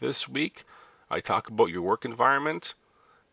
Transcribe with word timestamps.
This 0.00 0.26
week, 0.26 0.64
I 1.10 1.20
talk 1.20 1.50
about 1.50 1.66
your 1.66 1.82
work 1.82 2.06
environment, 2.06 2.72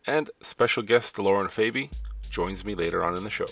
and 0.06 0.28
special 0.42 0.82
guest 0.82 1.18
Lauren 1.18 1.46
Faby 1.46 1.90
joins 2.28 2.62
me 2.62 2.74
later 2.74 3.06
on 3.06 3.16
in 3.16 3.24
the 3.24 3.30
show. 3.30 3.46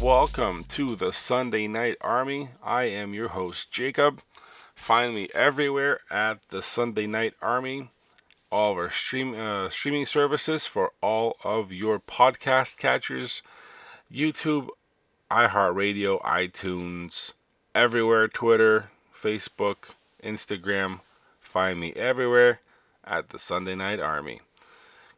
Welcome 0.00 0.62
to 0.68 0.94
the 0.94 1.12
Sunday 1.12 1.66
Night 1.66 1.96
Army. 2.00 2.50
I 2.62 2.84
am 2.84 3.12
your 3.12 3.30
host, 3.30 3.72
Jacob. 3.72 4.22
Find 4.76 5.16
me 5.16 5.28
everywhere 5.34 5.98
at 6.12 6.48
the 6.50 6.62
Sunday 6.62 7.08
Night 7.08 7.34
Army. 7.42 7.90
All 8.52 8.70
of 8.70 8.78
our 8.78 8.90
stream 8.90 9.34
uh, 9.34 9.68
streaming 9.68 10.06
services 10.06 10.64
for 10.64 10.92
all 11.00 11.38
of 11.42 11.72
your 11.72 11.98
podcast 11.98 12.78
catchers, 12.78 13.42
YouTube, 14.12 14.68
iHeartRadio, 15.30 16.22
iTunes, 16.22 17.32
everywhere, 17.74 18.28
Twitter, 18.28 18.90
Facebook, 19.14 19.94
Instagram. 20.22 21.00
Find 21.40 21.80
me 21.80 21.92
everywhere 21.92 22.60
at 23.04 23.30
the 23.30 23.38
Sunday 23.38 23.74
Night 23.74 24.00
Army 24.00 24.40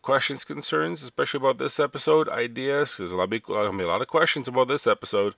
questions, 0.09 0.42
concerns, 0.42 1.02
especially 1.02 1.37
about 1.37 1.59
this 1.59 1.78
episode, 1.78 2.30
ideas, 2.30 2.97
there's 2.97 3.12
a 3.12 3.16
lot, 3.16 3.28
be 3.28 3.42
a 3.47 3.52
lot 3.52 4.01
of 4.01 4.09
questions 4.09 4.48
about 4.48 4.66
this 4.66 4.87
episode, 4.87 5.34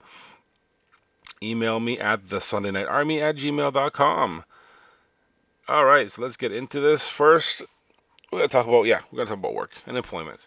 email 1.43 1.81
me 1.81 1.99
at 1.99 2.29
the 2.29 2.41
Sunday 2.41 2.71
Night 2.71 2.87
Army 2.87 3.21
at 3.21 3.35
gmail.com. 3.35 4.45
All 5.69 5.85
right, 5.85 6.09
so 6.09 6.23
let's 6.23 6.37
get 6.37 6.53
into 6.53 6.79
this. 6.79 7.09
First, 7.09 7.65
we're 8.31 8.39
going 8.39 8.49
to 8.49 8.53
talk 8.53 8.69
about, 8.69 8.87
yeah, 8.87 9.01
we're 9.11 9.17
going 9.17 9.27
to 9.27 9.31
talk 9.31 9.39
about 9.41 9.55
work 9.55 9.73
and 9.89 9.97
employment. 9.97 10.39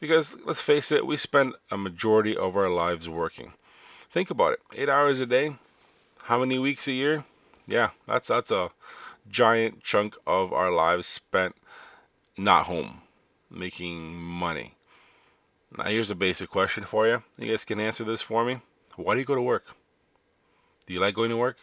Because 0.00 0.36
let's 0.46 0.62
face 0.62 0.90
it, 0.90 1.06
we 1.06 1.16
spend 1.16 1.54
a 1.70 1.76
majority 1.76 2.36
of 2.36 2.56
our 2.56 2.70
lives 2.70 3.08
working. 3.08 3.52
Think 4.10 4.30
about 4.30 4.54
it 4.54 4.60
eight 4.74 4.88
hours 4.88 5.20
a 5.20 5.26
day, 5.26 5.56
how 6.24 6.40
many 6.40 6.58
weeks 6.58 6.88
a 6.88 6.92
year? 6.92 7.24
Yeah, 7.66 7.90
that's 8.06 8.28
that's 8.28 8.50
a 8.50 8.70
giant 9.28 9.82
chunk 9.82 10.16
of 10.26 10.52
our 10.52 10.72
lives 10.72 11.06
spent 11.06 11.54
not 12.36 12.66
home 12.66 13.02
making 13.50 14.20
money. 14.20 14.74
Now, 15.76 15.84
here's 15.84 16.10
a 16.10 16.16
basic 16.16 16.50
question 16.50 16.84
for 16.84 17.06
you. 17.06 17.22
You 17.38 17.50
guys 17.50 17.64
can 17.64 17.78
answer 17.78 18.02
this 18.02 18.22
for 18.22 18.44
me. 18.44 18.60
Why 18.96 19.14
do 19.14 19.20
you 19.20 19.26
go 19.26 19.36
to 19.36 19.42
work? 19.42 19.76
Do 20.86 20.94
you 20.94 21.00
like 21.00 21.14
going 21.14 21.30
to 21.30 21.36
work? 21.36 21.58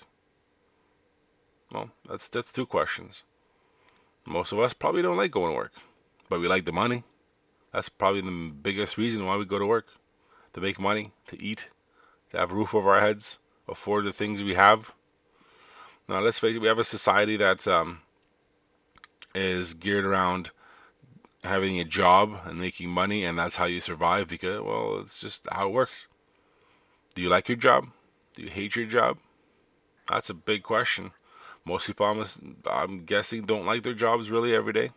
Well, 1.72 1.90
that's 2.08 2.30
that's 2.30 2.54
two 2.54 2.66
questions. 2.66 3.24
Most 4.26 4.52
of 4.52 4.60
us 4.60 4.74
probably 4.74 5.02
don't 5.02 5.18
like 5.18 5.32
going 5.32 5.52
to 5.52 5.58
work, 5.58 5.74
but 6.30 6.40
we 6.40 6.48
like 6.48 6.66
the 6.66 6.72
money. 6.72 7.04
That's 7.78 7.90
probably 7.90 8.22
the 8.22 8.52
biggest 8.52 8.98
reason 8.98 9.24
why 9.24 9.38
we 9.38 9.46
go 9.46 9.60
to 9.60 9.66
work. 9.68 9.86
To 10.54 10.62
make 10.62 10.80
money, 10.80 11.12
to 11.28 11.40
eat, 11.40 11.70
to 12.32 12.40
have 12.40 12.52
a 12.52 12.56
roof 12.56 12.74
over 12.74 12.96
our 12.96 13.02
heads, 13.02 13.38
afford 13.70 14.06
the 14.06 14.12
things 14.12 14.42
we 14.42 14.56
have. 14.56 14.96
Now, 16.10 16.20
let's 16.22 16.40
face 16.40 16.56
it, 16.56 16.60
we 16.60 16.68
have 16.70 16.80
a 16.80 16.84
society 16.84 17.38
that 17.38 17.68
um, 17.68 18.00
is 19.36 19.76
geared 19.76 20.08
around 20.08 20.50
having 21.44 21.80
a 21.80 21.84
job 21.84 22.40
and 22.46 22.58
making 22.58 22.90
money 22.90 23.24
and 23.24 23.38
that's 23.38 23.58
how 23.58 23.66
you 23.66 23.80
survive 23.80 24.28
because 24.28 24.60
well 24.60 25.02
it's 25.02 25.22
just 25.22 25.48
how 25.52 25.68
it 25.68 25.72
works. 25.72 26.08
Do 27.14 27.22
you 27.22 27.30
like 27.30 27.48
your 27.48 27.58
job? 27.58 27.90
Do 28.34 28.42
you 28.42 28.50
hate 28.50 28.76
your 28.76 28.88
job? 28.88 29.20
That's 30.10 30.32
a 30.32 30.34
big 30.34 30.64
question. 30.64 31.12
Most 31.64 31.86
people 31.86 32.08
I'm, 32.08 32.26
I'm 32.66 33.06
guessing 33.06 33.44
don't 33.44 33.68
like 33.68 33.84
their 33.84 33.94
jobs 33.94 34.32
really 34.32 34.56
every 34.56 34.74
day. 34.74 34.90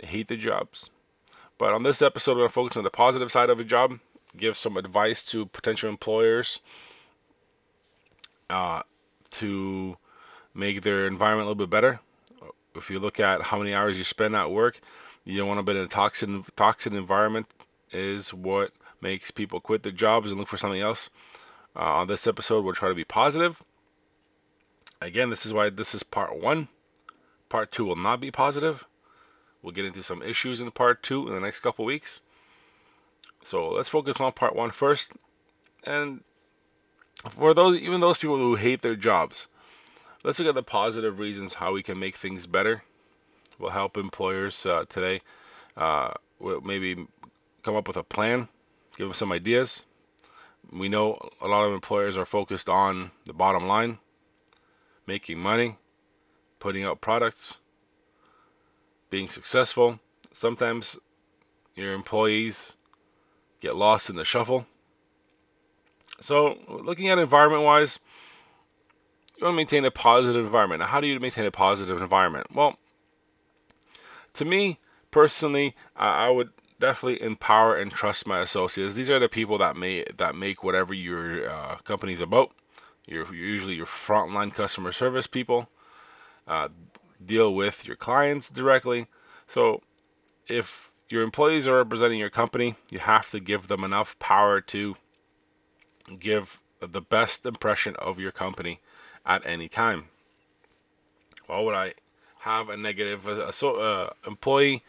They 0.00 0.06
hate 0.06 0.28
their 0.28 0.38
jobs 0.38 0.88
but 1.58 1.74
on 1.74 1.82
this 1.82 2.00
episode 2.00 2.32
we're 2.32 2.38
going 2.38 2.48
to 2.48 2.54
focus 2.54 2.76
on 2.76 2.84
the 2.84 2.90
positive 2.90 3.30
side 3.30 3.50
of 3.50 3.60
a 3.60 3.64
job 3.64 3.98
give 4.36 4.56
some 4.56 4.76
advice 4.76 5.24
to 5.24 5.46
potential 5.46 5.88
employers 5.88 6.60
uh, 8.50 8.82
to 9.30 9.96
make 10.54 10.82
their 10.82 11.06
environment 11.06 11.46
a 11.46 11.50
little 11.50 11.66
bit 11.66 11.70
better 11.70 12.00
if 12.78 12.88
you 12.88 12.98
look 12.98 13.20
at 13.20 13.42
how 13.42 13.58
many 13.58 13.74
hours 13.74 13.98
you 13.98 14.04
spend 14.04 14.34
at 14.34 14.50
work, 14.50 14.80
you 15.24 15.36
don't 15.36 15.48
want 15.48 15.58
to 15.58 15.62
be 15.62 15.78
in 15.78 15.84
a 15.84 15.88
toxic 15.88 16.30
toxic 16.56 16.92
environment 16.94 17.46
is 17.90 18.32
what 18.32 18.72
makes 19.00 19.30
people 19.30 19.60
quit 19.60 19.82
their 19.82 19.92
jobs 19.92 20.30
and 20.30 20.38
look 20.38 20.48
for 20.48 20.56
something 20.56 20.80
else. 20.80 21.10
Uh, 21.76 21.80
on 21.80 22.06
this 22.06 22.26
episode, 22.26 22.64
we'll 22.64 22.74
try 22.74 22.88
to 22.88 22.94
be 22.94 23.04
positive. 23.04 23.62
Again, 25.00 25.30
this 25.30 25.44
is 25.44 25.52
why 25.52 25.68
this 25.68 25.94
is 25.94 26.02
part 26.02 26.40
one. 26.40 26.68
Part 27.48 27.70
two 27.70 27.84
will 27.84 27.96
not 27.96 28.20
be 28.20 28.30
positive. 28.30 28.86
We'll 29.68 29.74
get 29.74 29.84
into 29.84 30.02
some 30.02 30.22
issues 30.22 30.62
in 30.62 30.70
part 30.70 31.02
two 31.02 31.26
in 31.26 31.34
the 31.34 31.40
next 31.40 31.60
couple 31.60 31.84
weeks. 31.84 32.20
So 33.42 33.68
let's 33.68 33.90
focus 33.90 34.18
on 34.18 34.32
part 34.32 34.56
one 34.56 34.70
first. 34.70 35.12
And 35.84 36.22
for 37.32 37.52
those, 37.52 37.78
even 37.78 38.00
those 38.00 38.16
people 38.16 38.38
who 38.38 38.54
hate 38.54 38.80
their 38.80 38.96
jobs, 38.96 39.46
let's 40.24 40.38
look 40.38 40.48
at 40.48 40.54
the 40.54 40.62
positive 40.62 41.18
reasons 41.18 41.52
how 41.52 41.74
we 41.74 41.82
can 41.82 41.98
make 41.98 42.16
things 42.16 42.46
better. 42.46 42.82
We'll 43.58 43.72
help 43.72 43.98
employers 43.98 44.64
uh, 44.64 44.86
today. 44.88 45.20
Uh, 45.76 46.14
we'll 46.38 46.62
maybe 46.62 47.06
come 47.62 47.76
up 47.76 47.88
with 47.88 47.98
a 47.98 48.02
plan, 48.02 48.48
give 48.96 49.08
them 49.08 49.14
some 49.14 49.32
ideas. 49.32 49.82
We 50.72 50.88
know 50.88 51.18
a 51.42 51.46
lot 51.46 51.66
of 51.66 51.74
employers 51.74 52.16
are 52.16 52.24
focused 52.24 52.70
on 52.70 53.10
the 53.26 53.34
bottom 53.34 53.66
line, 53.66 53.98
making 55.06 55.38
money, 55.38 55.76
putting 56.58 56.84
out 56.84 57.02
products, 57.02 57.58
being 59.10 59.28
successful. 59.28 60.00
Sometimes 60.32 60.98
your 61.74 61.92
employees 61.92 62.74
get 63.60 63.76
lost 63.76 64.10
in 64.10 64.16
the 64.16 64.24
shuffle. 64.24 64.66
So, 66.20 66.58
looking 66.68 67.08
at 67.08 67.18
environment 67.18 67.62
wise, 67.62 68.00
you 69.38 69.44
want 69.44 69.52
to 69.52 69.56
maintain 69.56 69.84
a 69.84 69.90
positive 69.90 70.44
environment. 70.44 70.80
Now, 70.80 70.86
how 70.86 71.00
do 71.00 71.06
you 71.06 71.18
maintain 71.20 71.46
a 71.46 71.50
positive 71.50 72.02
environment? 72.02 72.48
Well, 72.52 72.76
to 74.34 74.44
me 74.44 74.80
personally, 75.10 75.76
I 75.96 76.28
would 76.28 76.50
definitely 76.80 77.22
empower 77.22 77.76
and 77.76 77.90
trust 77.90 78.26
my 78.26 78.40
associates. 78.40 78.94
These 78.94 79.10
are 79.10 79.18
the 79.18 79.28
people 79.28 79.58
that 79.58 79.76
may 79.76 80.04
that 80.16 80.34
make 80.34 80.62
whatever 80.62 80.94
your 80.94 81.48
uh, 81.48 81.76
company's 81.84 82.20
about. 82.20 82.52
You're 83.06 83.32
usually 83.34 83.74
your 83.74 83.86
frontline 83.86 84.54
customer 84.54 84.92
service 84.92 85.26
people. 85.26 85.68
Uh, 86.46 86.68
deal 87.24 87.54
with 87.54 87.86
your 87.86 87.96
clients 87.96 88.50
directly. 88.50 89.06
So, 89.46 89.82
if 90.46 90.92
your 91.08 91.22
employees 91.22 91.66
are 91.66 91.76
representing 91.76 92.18
your 92.18 92.30
company, 92.30 92.76
you 92.90 92.98
have 92.98 93.30
to 93.30 93.40
give 93.40 93.68
them 93.68 93.84
enough 93.84 94.18
power 94.18 94.60
to 94.60 94.96
give 96.18 96.62
the 96.80 97.00
best 97.00 97.44
impression 97.46 97.96
of 97.96 98.18
your 98.18 98.32
company 98.32 98.80
at 99.26 99.44
any 99.46 99.68
time. 99.68 100.04
Why 101.46 101.60
would 101.60 101.74
I 101.74 101.94
have 102.40 102.68
a 102.68 102.76
negative 102.76 103.26
uh, 103.26 103.50
so, 103.50 103.76
uh, 103.76 104.10
employee 104.26 104.82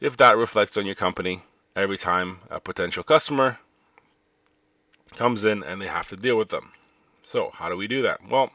if 0.00 0.16
that 0.16 0.36
reflects 0.36 0.76
on 0.76 0.86
your 0.86 0.94
company 0.94 1.42
every 1.74 1.98
time 1.98 2.38
a 2.50 2.60
potential 2.60 3.02
customer 3.02 3.58
comes 5.16 5.44
in 5.44 5.62
and 5.62 5.80
they 5.80 5.86
have 5.86 6.08
to 6.10 6.16
deal 6.16 6.36
with 6.36 6.50
them? 6.50 6.72
So, 7.22 7.50
how 7.54 7.68
do 7.68 7.76
we 7.76 7.86
do 7.86 8.02
that? 8.02 8.20
Well, 8.28 8.50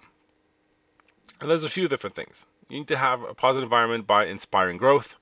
there's 1.40 1.64
a 1.64 1.70
few 1.70 1.88
different 1.88 2.16
things. 2.16 2.46
You 2.70 2.80
need 2.80 2.88
to 2.90 2.98
have 2.98 3.24
a 3.24 3.34
positive 3.34 3.64
environment 3.64 4.08
by 4.08 4.26
inspiring 4.26 4.78
growth. 4.78 5.18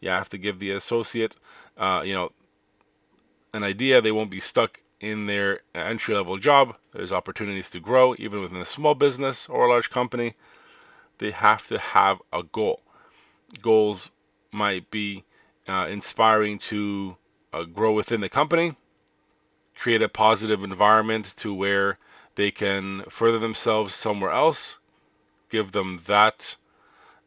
You 0.00 0.10
have 0.10 0.28
to 0.30 0.38
give 0.38 0.58
the 0.58 0.70
associate, 0.70 1.36
uh, 1.78 2.02
you 2.04 2.14
know, 2.14 2.32
an 3.52 3.62
idea. 3.62 4.00
They 4.00 4.12
won't 4.12 4.30
be 4.30 4.40
stuck 4.40 4.80
in 5.00 5.26
their 5.26 5.60
entry 5.74 6.14
level 6.14 6.38
job. 6.38 6.76
There's 6.92 7.12
opportunities 7.12 7.70
to 7.70 7.80
grow, 7.80 8.14
even 8.18 8.40
within 8.42 8.60
a 8.60 8.66
small 8.66 8.94
business 8.94 9.48
or 9.48 9.66
a 9.66 9.68
large 9.68 9.90
company. 9.90 10.34
They 11.18 11.30
have 11.30 11.66
to 11.68 11.78
have 11.78 12.20
a 12.32 12.42
goal. 12.42 12.80
Goals 13.62 14.10
might 14.50 14.90
be 14.90 15.24
uh, 15.68 15.86
inspiring 15.88 16.58
to 16.58 17.16
uh, 17.52 17.64
grow 17.64 17.92
within 17.92 18.20
the 18.20 18.28
company, 18.28 18.76
create 19.76 20.02
a 20.02 20.08
positive 20.08 20.62
environment 20.62 21.34
to 21.36 21.54
where 21.54 21.98
they 22.34 22.50
can 22.50 23.02
further 23.08 23.38
themselves 23.38 23.94
somewhere 23.94 24.32
else, 24.32 24.78
give 25.54 25.70
them 25.70 26.00
that 26.06 26.56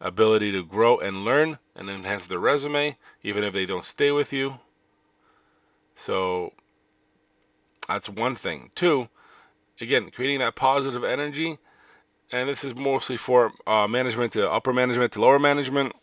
ability 0.02 0.52
to 0.52 0.62
grow 0.62 0.98
and 0.98 1.24
learn 1.24 1.60
and 1.78 1.90
enhance 1.90 2.28
their 2.28 2.40
resume, 2.40 2.98
even 3.24 3.42
if 3.42 3.54
they 3.54 3.66
don't 3.66 3.86
stay 3.86 4.12
with 4.12 4.34
you. 4.34 4.60
So 5.96 6.52
that's 7.88 8.10
one 8.10 8.36
thing. 8.36 8.72
Two, 8.76 9.08
again, 9.80 10.12
creating 10.12 10.40
that 10.40 10.56
positive 10.56 11.06
energy, 11.06 11.58
and 12.34 12.50
this 12.50 12.66
is 12.66 12.76
mostly 12.76 13.16
for 13.16 13.54
uh, 13.66 13.88
management 13.88 14.34
to 14.34 14.52
upper 14.52 14.74
management 14.74 15.14
to 15.14 15.22
lower 15.22 15.40
management, 15.40 15.94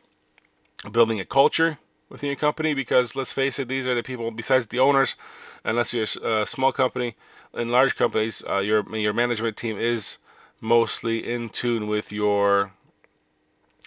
building 0.90 1.20
a 1.20 1.26
culture 1.26 1.76
within 2.08 2.28
your 2.28 2.36
company 2.36 2.72
because 2.72 3.14
let's 3.14 3.32
face 3.34 3.58
it, 3.58 3.68
these 3.68 3.86
are 3.86 3.94
the 3.94 4.02
people 4.02 4.30
besides 4.30 4.66
the 4.68 4.78
owners. 4.78 5.14
Unless 5.62 5.92
you're 5.92 6.06
a 6.42 6.46
small 6.46 6.72
company, 6.72 7.16
in 7.52 7.68
large 7.68 7.96
companies, 7.96 8.42
uh, 8.48 8.58
your 8.58 8.82
your 8.96 9.12
management 9.12 9.56
team 9.56 9.76
is 9.78 10.16
mostly 10.64 11.30
in 11.30 11.50
tune 11.50 11.86
with 11.86 12.10
your 12.10 12.72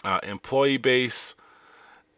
uh, 0.04 0.20
employee 0.24 0.78
base. 0.78 1.34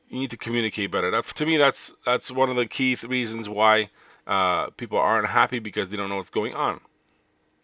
You 0.10 0.20
need 0.20 0.32
to 0.32 0.38
communicate 0.38 0.92
better. 0.92 1.10
That, 1.10 1.24
to 1.26 1.46
me, 1.46 1.58
that's 1.58 1.94
that's 2.06 2.30
one 2.30 2.50
of 2.50 2.56
the 2.56 2.66
key 2.66 2.96
th- 2.96 3.10
reasons 3.10 3.48
why 3.48 3.90
uh, 4.28 4.70
people 4.72 5.00
aren't 5.00 5.30
happy 5.30 5.60
because 5.60 5.90
they 5.90 5.98
don't 5.98 6.10
know 6.10 6.18
what's 6.18 6.30
going 6.30 6.56
on. 6.56 6.82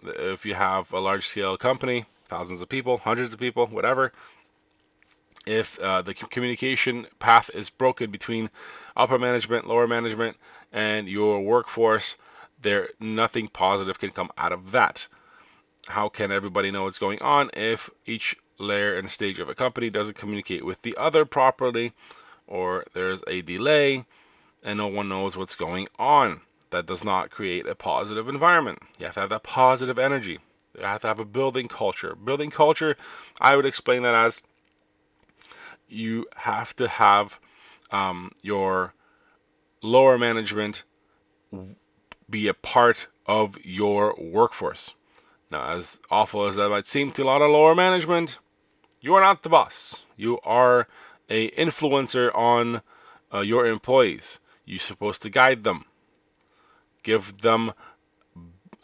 If 0.03 0.45
you 0.45 0.53
have 0.53 0.93
a 0.93 0.99
large 0.99 1.27
scale 1.27 1.57
company, 1.57 2.05
thousands 2.29 2.61
of 2.61 2.69
people, 2.69 2.97
hundreds 2.99 3.33
of 3.33 3.39
people, 3.39 3.67
whatever, 3.67 4.13
if 5.45 5.77
uh, 5.79 6.01
the 6.01 6.13
communication 6.13 7.07
path 7.19 7.49
is 7.53 7.69
broken 7.69 8.09
between 8.09 8.49
upper 8.95 9.19
management, 9.19 9.67
lower 9.67 9.87
management, 9.87 10.37
and 10.71 11.07
your 11.09 11.41
workforce, 11.41 12.15
there 12.61 12.89
nothing 12.99 13.47
positive 13.47 13.99
can 13.99 14.11
come 14.11 14.29
out 14.37 14.53
of 14.53 14.71
that. 14.71 15.07
How 15.87 16.09
can 16.09 16.31
everybody 16.31 16.71
know 16.71 16.83
what's 16.83 16.99
going 16.99 17.21
on 17.21 17.49
if 17.53 17.89
each 18.05 18.35
layer 18.57 18.95
and 18.95 19.09
stage 19.09 19.39
of 19.39 19.49
a 19.49 19.55
company 19.55 19.89
doesn't 19.89 20.17
communicate 20.17 20.65
with 20.65 20.81
the 20.81 20.95
other 20.97 21.25
properly, 21.25 21.93
or 22.47 22.85
there's 22.93 23.23
a 23.27 23.41
delay 23.41 24.05
and 24.63 24.77
no 24.77 24.87
one 24.87 25.09
knows 25.09 25.37
what's 25.37 25.55
going 25.55 25.87
on? 25.99 26.41
That 26.71 26.85
does 26.85 27.03
not 27.03 27.29
create 27.29 27.67
a 27.67 27.75
positive 27.75 28.27
environment. 28.27 28.79
You 28.99 29.05
have 29.05 29.13
to 29.15 29.21
have 29.21 29.29
that 29.29 29.43
positive 29.43 29.99
energy. 29.99 30.39
You 30.77 30.83
have 30.83 31.01
to 31.01 31.07
have 31.07 31.19
a 31.19 31.25
building 31.25 31.67
culture. 31.67 32.15
Building 32.15 32.49
culture, 32.49 32.97
I 33.39 33.55
would 33.55 33.65
explain 33.65 34.03
that 34.03 34.15
as 34.15 34.41
you 35.87 36.25
have 36.37 36.75
to 36.77 36.87
have 36.87 37.39
um, 37.91 38.31
your 38.41 38.93
lower 39.81 40.17
management 40.17 40.83
be 42.29 42.47
a 42.47 42.53
part 42.53 43.07
of 43.25 43.63
your 43.63 44.15
workforce. 44.19 44.93
Now, 45.51 45.71
as 45.71 45.99
awful 46.09 46.45
as 46.45 46.55
that 46.55 46.69
might 46.69 46.87
seem 46.87 47.11
to 47.11 47.23
a 47.23 47.25
lot 47.25 47.41
of 47.41 47.51
lower 47.51 47.75
management, 47.75 48.39
you 48.99 49.13
are 49.13 49.21
not 49.21 49.43
the 49.43 49.49
boss. 49.49 50.03
You 50.17 50.39
are 50.43 50.87
a 51.29 51.49
influencer 51.51 52.33
on 52.33 52.81
uh, 53.33 53.41
your 53.41 53.65
employees. 53.65 54.39
You're 54.65 54.79
supposed 54.79 55.21
to 55.21 55.29
guide 55.29 55.63
them, 55.63 55.85
give 57.03 57.41
them 57.41 57.73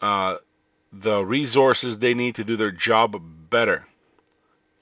uh, 0.00 0.36
the 0.92 1.24
resources 1.24 1.98
they 1.98 2.14
need 2.14 2.34
to 2.36 2.44
do 2.44 2.56
their 2.56 2.70
job 2.70 3.20
better. 3.50 3.86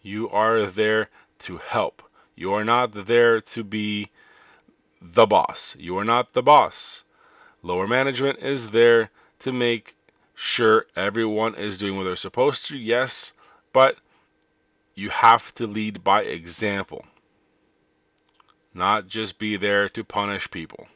You 0.02 0.28
are 0.30 0.66
there 0.66 1.08
to 1.40 1.58
help. 1.58 2.02
You 2.34 2.52
are 2.52 2.64
not 2.64 3.06
there 3.06 3.40
to 3.40 3.64
be 3.64 4.10
the 5.00 5.26
boss. 5.26 5.76
You 5.78 5.96
are 5.98 6.04
not 6.04 6.32
the 6.32 6.42
boss. 6.42 7.04
Lower 7.62 7.86
management 7.86 8.38
is 8.38 8.70
there 8.70 9.10
to 9.40 9.52
make 9.52 9.94
sure 10.42 10.86
everyone 10.96 11.54
is 11.54 11.76
doing 11.76 11.98
what 11.98 12.04
they're 12.04 12.16
supposed 12.16 12.64
to, 12.64 12.78
yes, 12.78 13.34
but 13.74 13.98
you 14.94 15.10
have 15.10 15.54
to 15.54 15.66
lead 15.66 16.02
by 16.02 16.22
example, 16.22 17.04
not 18.72 19.06
just 19.06 19.38
be 19.38 19.56
there 19.56 19.86
to 19.90 20.02
punish 20.02 20.50
people. 20.50 20.86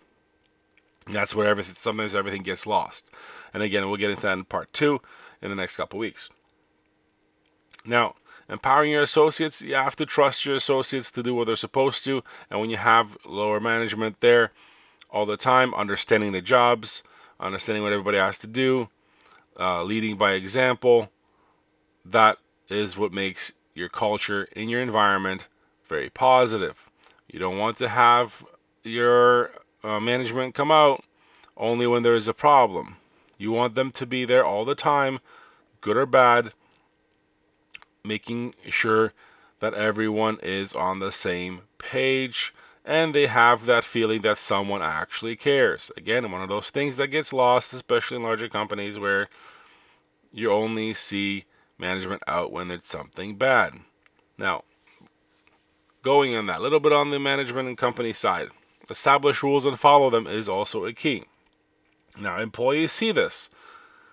And 1.05 1.15
that's 1.15 1.35
where 1.35 1.47
everything 1.47 1.75
sometimes 1.77 2.15
everything 2.15 2.43
gets 2.43 2.67
lost. 2.67 3.11
And 3.53 3.63
again, 3.63 3.87
we'll 3.87 3.99
get 3.99 4.09
into 4.09 4.23
that 4.23 4.39
in 4.39 4.45
part 4.45 4.73
two 4.73 5.03
in 5.43 5.51
the 5.51 5.57
next 5.57 5.77
couple 5.77 5.99
weeks. 5.99 6.31
Now, 7.85 8.15
empowering 8.49 8.93
your 8.93 9.03
associates, 9.03 9.61
you 9.61 9.75
have 9.75 9.97
to 9.97 10.07
trust 10.07 10.47
your 10.47 10.57
associates 10.57 11.11
to 11.11 11.23
do 11.23 11.35
what 11.35 11.49
they're 11.49 11.57
supposed 11.57 12.03
to. 12.05 12.23
And 12.49 12.61
when 12.61 12.71
you 12.71 12.79
have 12.79 13.19
lower 13.27 13.61
management 13.61 14.21
there 14.21 14.53
all 15.11 15.27
the 15.27 15.37
time, 15.37 15.75
understanding 15.75 16.33
the 16.33 16.41
jobs, 16.41 17.03
understanding 17.39 17.83
what 17.83 17.93
everybody 17.93 18.17
has 18.17 18.39
to 18.39 18.47
do, 18.47 18.89
uh, 19.59 19.83
leading 19.83 20.17
by 20.17 20.33
example, 20.33 21.11
that 22.05 22.39
is 22.69 22.97
what 22.97 23.13
makes 23.13 23.53
your 23.75 23.89
culture 23.89 24.49
in 24.55 24.69
your 24.69 24.81
environment 24.81 25.49
very 25.87 26.11
positive. 26.11 26.89
You 27.31 27.39
don't 27.39 27.59
want 27.59 27.77
to 27.79 27.89
have 27.89 28.45
your 28.83 29.51
uh, 29.83 30.01
management 30.01 30.55
come 30.55 30.71
out 30.71 31.05
only 31.57 31.87
when 31.87 32.03
there 32.03 32.15
is 32.15 32.29
a 32.29 32.35
problem. 32.35 32.97
You 33.39 33.53
want 33.53 33.75
them 33.75 33.91
to 33.93 34.07
be 34.07 34.25
there 34.25 34.45
all 34.45 34.65
the 34.65 34.75
time, 34.75 35.19
good 35.81 35.97
or 35.97 36.07
bad, 36.07 36.53
making 38.05 38.55
sure 38.69 39.13
that 39.61 39.75
everyone 39.75 40.39
is 40.43 40.75
on 40.75 40.99
the 40.99 41.13
same 41.13 41.63
page 41.79 42.55
and 42.85 43.15
they 43.15 43.27
have 43.27 43.67
that 43.67 43.85
feeling 43.85 44.21
that 44.23 44.39
someone 44.39 44.83
actually 44.83 45.37
cares. 45.37 45.91
Again, 45.97 46.31
one 46.31 46.43
of 46.43 46.49
those 46.49 46.71
things 46.71 46.97
that 46.97 47.09
gets 47.09 47.33
lost, 47.33 47.73
especially 47.73 48.19
in 48.19 48.23
larger 48.23 48.49
companies 48.49 48.99
where 48.99 49.29
you 50.33 50.53
only 50.53 50.93
see 50.93 51.45
management 51.79 52.23
out 52.27 52.53
when 52.53 52.71
it's 52.71 52.89
something 52.89 53.37
bad. 53.37 53.75
Now, 54.37 54.65
going 56.03 56.37
on 56.37 56.47
that, 56.47 56.61
little 56.61 56.81
bit 56.81 56.93
on 56.93 57.11
the 57.11 57.19
management 57.19 57.69
and 57.69 57.79
company 57.79 58.13
side, 58.13 58.49
establish 58.91 59.43
rules 59.43 59.65
and 59.65 59.79
follow 59.79 60.11
them 60.11 60.27
is 60.27 60.49
also 60.49 60.85
a 60.85 60.93
key. 60.93 61.25
Now, 62.21 62.39
employees 62.39 62.93
see 62.93 63.13
this. 63.13 63.51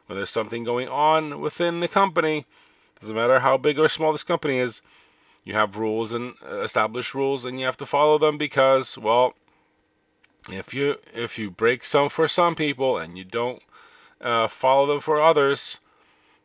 When 0.05 0.17
there's 0.17 0.29
something 0.29 0.63
going 0.63 0.87
on 0.87 1.41
within 1.41 1.79
the 1.79 1.87
company, 1.87 2.45
doesn't 2.99 3.15
matter 3.15 3.39
how 3.39 3.57
big 3.57 3.79
or 3.79 3.89
small 3.89 4.11
this 4.11 4.23
company 4.23 4.57
is, 4.57 4.81
you 5.43 5.53
have 5.53 5.77
rules 5.77 6.11
and 6.11 6.35
uh, 6.45 6.61
established 6.61 7.13
rules, 7.15 7.45
and 7.45 7.59
you 7.59 7.65
have 7.65 7.77
to 7.77 7.85
follow 7.85 8.17
them 8.17 8.37
because, 8.37 8.97
well, 8.97 9.33
if 10.49 10.73
you 10.73 10.97
if 11.13 11.37
you 11.37 11.51
break 11.51 11.83
some 11.83 12.09
for 12.09 12.27
some 12.27 12.55
people 12.55 12.97
and 12.97 13.17
you 13.17 13.23
don't 13.23 13.61
uh, 14.19 14.47
follow 14.47 14.87
them 14.87 14.99
for 14.99 15.21
others, 15.21 15.79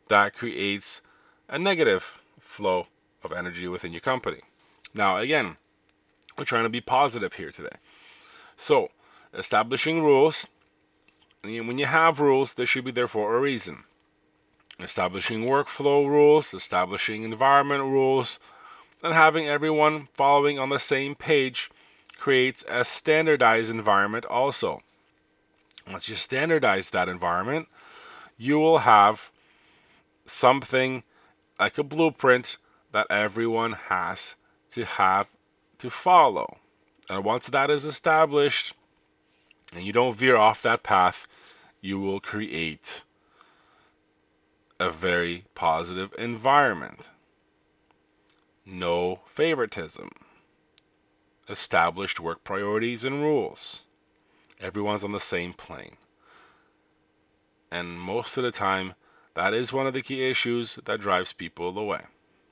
that 0.07 0.35
creates 0.35 1.01
a 1.49 1.59
negative 1.59 2.19
flow 2.39 2.87
of 3.23 3.31
energy 3.31 3.67
within 3.67 3.91
your 3.91 4.01
company. 4.01 4.41
Now, 4.93 5.17
again, 5.17 5.57
we're 6.37 6.45
trying 6.45 6.63
to 6.63 6.69
be 6.69 6.81
positive 6.81 7.33
here 7.33 7.51
today. 7.51 7.77
So, 8.55 8.89
establishing 9.33 10.03
rules. 10.03 10.47
When 11.43 11.77
you 11.77 11.85
have 11.85 12.19
rules, 12.19 12.55
they 12.55 12.65
should 12.65 12.83
be 12.83 12.91
there 12.91 13.07
for 13.07 13.35
a 13.35 13.39
reason 13.39 13.83
establishing 14.79 15.43
workflow 15.43 16.07
rules, 16.07 16.53
establishing 16.53 17.23
environment 17.23 17.83
rules, 17.83 18.39
and 19.03 19.13
having 19.13 19.47
everyone 19.47 20.07
following 20.13 20.59
on 20.59 20.69
the 20.69 20.79
same 20.79 21.15
page 21.15 21.69
creates 22.17 22.65
a 22.67 22.83
standardized 22.83 23.71
environment 23.71 24.25
also. 24.25 24.81
Once 25.89 26.09
you 26.09 26.15
standardize 26.15 26.89
that 26.89 27.07
environment, 27.07 27.67
you 28.37 28.59
will 28.59 28.79
have 28.79 29.31
something 30.25 31.03
like 31.59 31.77
a 31.77 31.83
blueprint 31.83 32.57
that 32.91 33.07
everyone 33.09 33.73
has 33.73 34.35
to 34.71 34.85
have 34.85 35.29
to 35.77 35.89
follow. 35.89 36.57
And 37.09 37.23
once 37.23 37.47
that 37.47 37.69
is 37.69 37.85
established 37.85 38.73
and 39.73 39.83
you 39.83 39.93
don't 39.93 40.15
veer 40.15 40.35
off 40.35 40.61
that 40.63 40.83
path, 40.83 41.27
you 41.81 41.99
will 41.99 42.19
create 42.19 43.03
a 44.79 44.91
very 44.91 45.45
positive 45.55 46.13
environment. 46.17 47.09
No 48.69 49.21
favoritism. 49.25 50.09
Established 51.47 52.19
work 52.19 52.43
priorities 52.43 53.05
and 53.05 53.21
rules. 53.21 53.83
Everyone's 54.59 55.05
on 55.05 55.13
the 55.13 55.21
same 55.21 55.53
plane. 55.53 55.95
And 57.71 57.97
most 57.97 58.35
of 58.35 58.43
the 58.43 58.51
time, 58.51 58.95
that 59.35 59.53
is 59.53 59.71
one 59.71 59.87
of 59.87 59.93
the 59.93 60.01
key 60.01 60.29
issues 60.29 60.79
that 60.83 60.99
drives 60.99 61.31
people 61.31 61.79
away. 61.79 62.01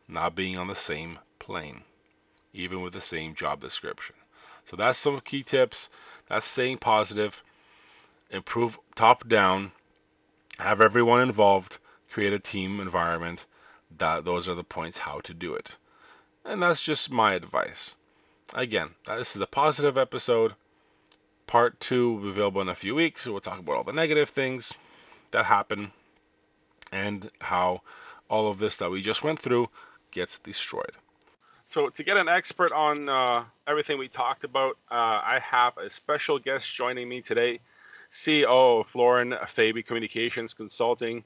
Not 0.07 0.36
being 0.36 0.57
on 0.57 0.67
the 0.67 0.75
same 0.75 1.19
plane, 1.38 1.81
even 2.53 2.81
with 2.81 2.93
the 2.93 3.01
same 3.01 3.36
job 3.36 3.60
description. 3.60 4.15
So 4.63 4.77
that's 4.77 4.98
some 4.98 5.19
key 5.19 5.43
tips. 5.43 5.89
That's 6.27 6.45
staying 6.45 6.77
positive, 6.77 7.43
improve 8.31 8.79
top 8.95 9.27
down, 9.27 9.74
have 10.60 10.79
everyone 10.79 11.22
involved, 11.24 11.77
create 12.10 12.31
a 12.31 12.39
team 12.39 12.79
environment. 12.79 13.45
That 13.98 14.24
those 14.24 14.48
are 14.48 14.55
the 14.55 14.63
points 14.63 15.00
how 15.00 15.19
to 15.19 15.34
do 15.34 15.53
it. 15.53 15.75
And 16.45 16.61
that's 16.61 16.81
just 16.81 17.11
my 17.11 17.33
advice. 17.33 17.95
Again, 18.53 18.91
this 19.07 19.35
is 19.35 19.41
a 19.41 19.47
positive 19.47 19.97
episode. 19.97 20.53
Part 21.47 21.79
two 21.79 22.13
will 22.13 22.21
be 22.21 22.29
available 22.29 22.61
in 22.61 22.69
a 22.69 22.75
few 22.75 22.93
weeks. 22.93 23.25
We'll 23.25 23.39
talk 23.39 23.59
about 23.59 23.77
all 23.77 23.83
the 23.83 23.91
negative 23.91 24.29
things 24.29 24.73
that 25.31 25.45
happen 25.45 25.91
and 26.91 27.31
how 27.41 27.81
all 28.29 28.47
of 28.47 28.59
this 28.59 28.77
that 28.77 28.91
we 28.91 29.01
just 29.01 29.23
went 29.23 29.39
through 29.39 29.69
gets 30.11 30.37
destroyed. 30.37 30.91
So, 31.65 31.89
to 31.89 32.03
get 32.03 32.15
an 32.15 32.29
expert 32.29 32.71
on 32.71 33.09
uh, 33.09 33.43
everything 33.65 33.97
we 33.97 34.07
talked 34.07 34.43
about, 34.43 34.77
uh, 34.91 35.19
I 35.25 35.39
have 35.43 35.75
a 35.79 35.89
special 35.89 36.37
guest 36.37 36.73
joining 36.75 37.09
me 37.09 37.21
today, 37.21 37.59
CEO 38.11 38.81
of 38.81 38.93
Lauren 38.93 39.31
Faby 39.31 39.83
Communications 39.83 40.53
Consulting. 40.53 41.23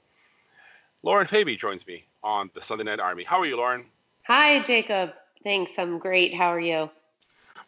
Lauren 1.04 1.28
Faby 1.28 1.58
joins 1.58 1.86
me 1.86 2.06
on 2.24 2.50
the 2.54 2.62
Sunday 2.62 2.86
Night 2.86 3.02
Army. 3.02 3.26
How 3.26 3.40
are 3.42 3.46
you, 3.46 3.58
Lauren? 3.58 3.86
Hi, 4.30 4.60
Jacob. 4.60 5.14
Thanks. 5.44 5.80
I'm 5.80 5.98
great. 5.98 6.36
How 6.36 6.54
are 6.54 6.60
you? 6.60 6.92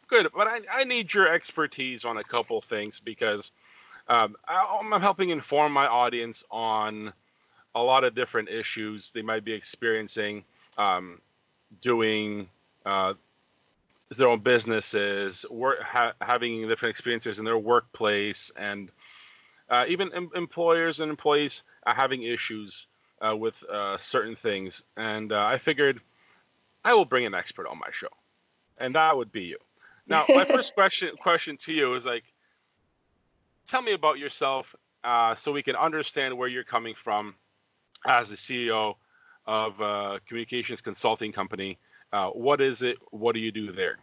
Good, 0.07 0.27
but 0.31 0.45
I, 0.45 0.59
I 0.71 0.83
need 0.83 1.11
your 1.11 1.27
expertise 1.27 2.05
on 2.05 2.17
a 2.17 2.23
couple 2.23 2.61
things 2.61 2.99
because 2.99 3.51
um, 4.07 4.35
I'm 4.47 5.01
helping 5.01 5.29
inform 5.29 5.71
my 5.71 5.87
audience 5.87 6.43
on 6.51 7.13
a 7.73 7.81
lot 7.81 8.03
of 8.03 8.13
different 8.13 8.49
issues 8.49 9.11
they 9.11 9.23
might 9.23 9.43
be 9.43 9.53
experiencing 9.53 10.45
um, 10.77 11.19
doing 11.81 12.47
uh, 12.85 13.15
their 14.15 14.27
own 14.27 14.41
businesses, 14.41 15.43
work, 15.49 15.81
ha- 15.81 16.13
having 16.21 16.67
different 16.67 16.91
experiences 16.91 17.39
in 17.39 17.45
their 17.45 17.57
workplace, 17.57 18.51
and 18.55 18.91
uh, 19.71 19.85
even 19.87 20.13
em- 20.13 20.29
employers 20.35 20.99
and 20.99 21.09
employees 21.09 21.63
having 21.87 22.21
issues 22.21 22.85
uh, 23.19 23.35
with 23.35 23.63
uh, 23.63 23.97
certain 23.97 24.35
things. 24.35 24.83
And 24.95 25.31
uh, 25.31 25.43
I 25.43 25.57
figured 25.57 26.01
I 26.83 26.93
will 26.93 27.05
bring 27.05 27.25
an 27.25 27.35
expert 27.35 27.67
on 27.67 27.77
my 27.77 27.89
show, 27.91 28.07
and 28.77 28.95
that 28.95 29.15
would 29.15 29.31
be 29.31 29.43
you. 29.43 29.57
Now, 30.07 30.25
my 30.27 30.43
first 30.43 30.73
question 30.73 31.15
question 31.15 31.55
to 31.57 31.71
you 31.71 31.93
is 31.93 32.05
like, 32.05 32.23
tell 33.65 33.81
me 33.81 33.93
about 33.93 34.17
yourself, 34.17 34.75
uh, 35.03 35.35
so 35.35 35.51
we 35.51 35.61
can 35.61 35.75
understand 35.75 36.37
where 36.37 36.49
you're 36.49 36.65
coming 36.65 36.95
from 36.95 37.35
as 38.05 38.29
the 38.29 38.35
CEO 38.35 38.95
of 39.45 39.79
a 39.79 40.19
communications 40.27 40.81
consulting 40.81 41.31
company. 41.31 41.77
Uh, 42.11 42.29
what 42.29 42.61
is 42.61 42.81
it? 42.81 42.97
What 43.11 43.35
do 43.35 43.41
you 43.41 43.51
do 43.51 43.71
there? 43.71 43.99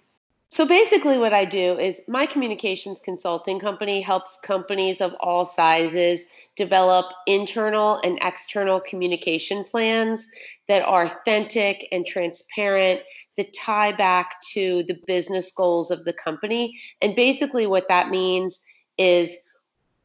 So 0.50 0.64
basically, 0.64 1.18
what 1.18 1.34
I 1.34 1.44
do 1.44 1.78
is 1.78 2.00
my 2.08 2.24
communications 2.24 3.00
consulting 3.00 3.60
company 3.60 4.00
helps 4.00 4.38
companies 4.42 5.02
of 5.02 5.14
all 5.20 5.44
sizes 5.44 6.24
develop 6.56 7.06
internal 7.26 8.00
and 8.02 8.18
external 8.22 8.80
communication 8.80 9.62
plans 9.64 10.26
that 10.66 10.82
are 10.82 11.04
authentic 11.04 11.86
and 11.92 12.06
transparent, 12.06 13.02
that 13.36 13.52
tie 13.52 13.92
back 13.92 14.36
to 14.54 14.82
the 14.84 14.98
business 15.06 15.52
goals 15.52 15.90
of 15.90 16.06
the 16.06 16.14
company. 16.14 16.78
And 17.02 17.14
basically, 17.14 17.66
what 17.66 17.88
that 17.88 18.08
means 18.08 18.60
is, 18.96 19.36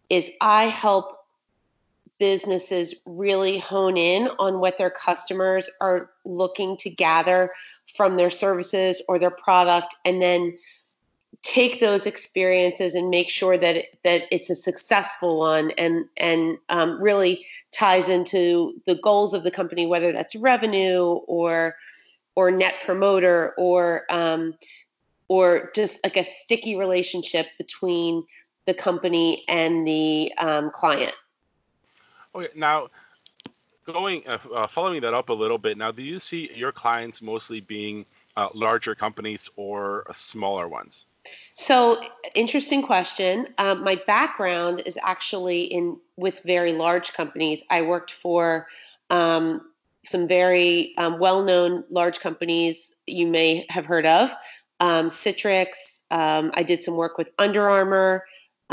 is 0.10 0.30
I 0.42 0.66
help 0.66 1.23
businesses 2.20 2.94
really 3.06 3.58
hone 3.58 3.98
in 3.98 4.30
on 4.40 4.60
what 4.60 4.78
their 4.78 4.90
customers 4.90 5.70
are 5.82 6.10
looking 6.26 6.78
to 6.78 6.90
gather 6.90 7.52
from 7.96 8.18
their 8.18 8.30
services 8.30 9.02
or 9.08 9.20
their 9.20 9.32
product 9.32 9.96
and 10.06 10.22
then 10.22 10.58
take 11.42 11.82
those 11.82 12.06
experiences 12.06 12.96
and 12.96 13.10
make 13.10 13.30
sure 13.30 13.58
that 13.58 13.76
it, 13.76 14.00
that 14.04 14.24
it's 14.32 14.50
a 14.50 14.56
successful 14.56 15.40
one 15.40 15.72
and 15.72 16.06
and 16.18 16.58
um, 16.70 17.02
really 17.02 17.46
ties 17.72 18.08
into 18.08 18.74
the 18.86 18.96
goals 18.96 19.34
of 19.34 19.44
the 19.44 19.52
company 19.52 19.86
whether 19.86 20.12
that's 20.12 20.36
revenue 20.36 21.20
or 21.28 21.76
or 22.36 22.50
net 22.50 22.76
promoter 22.86 23.54
or 23.58 24.04
um, 24.10 24.54
or 25.28 25.72
just 25.76 26.00
like 26.04 26.16
a 26.16 26.24
sticky 26.24 26.76
relationship 26.76 27.48
between 27.58 28.24
the 28.66 28.74
company 28.74 29.44
and 29.50 29.86
the 29.86 30.32
um, 30.38 30.72
client 30.72 31.14
Okay, 32.36 32.48
now 32.56 32.90
going 33.86 34.24
uh, 34.28 34.38
uh, 34.54 34.68
following 34.68 35.02
that 35.02 35.14
up 35.14 35.30
a 35.30 35.34
little 35.34 35.58
bit. 35.58 35.78
Now, 35.78 35.92
do 35.92 36.02
you 36.02 36.20
see 36.20 36.50
your 36.56 36.72
clients 36.72 37.22
mostly 37.22 37.60
being 37.60 38.06
uh, 38.38 38.50
larger 38.54 38.96
companies 38.96 39.50
or 39.56 40.06
smaller 40.14 40.68
ones? 40.68 41.06
So, 41.54 42.02
interesting 42.36 42.82
question. 42.82 43.48
Um, 43.58 43.84
my 43.84 43.96
background 44.08 44.82
is 44.86 44.98
actually 45.04 45.64
in 45.64 45.98
with 46.18 46.42
very 46.46 46.74
large 46.74 47.14
companies. 47.14 47.64
I 47.70 47.82
worked 47.82 48.12
for 48.12 48.68
um, 49.10 49.70
some 50.06 50.28
very 50.28 50.94
um, 50.98 51.20
well-known 51.20 51.84
large 51.90 52.20
companies 52.20 52.96
you 53.08 53.28
may 53.28 53.66
have 53.70 53.86
heard 53.86 54.06
of. 54.06 54.34
Um, 54.80 55.10
Citrix. 55.10 56.02
Um, 56.12 56.52
I 56.56 56.64
did 56.64 56.84
some 56.84 56.96
work 56.96 57.18
with 57.18 57.30
Under 57.40 57.70
Armour 57.70 58.24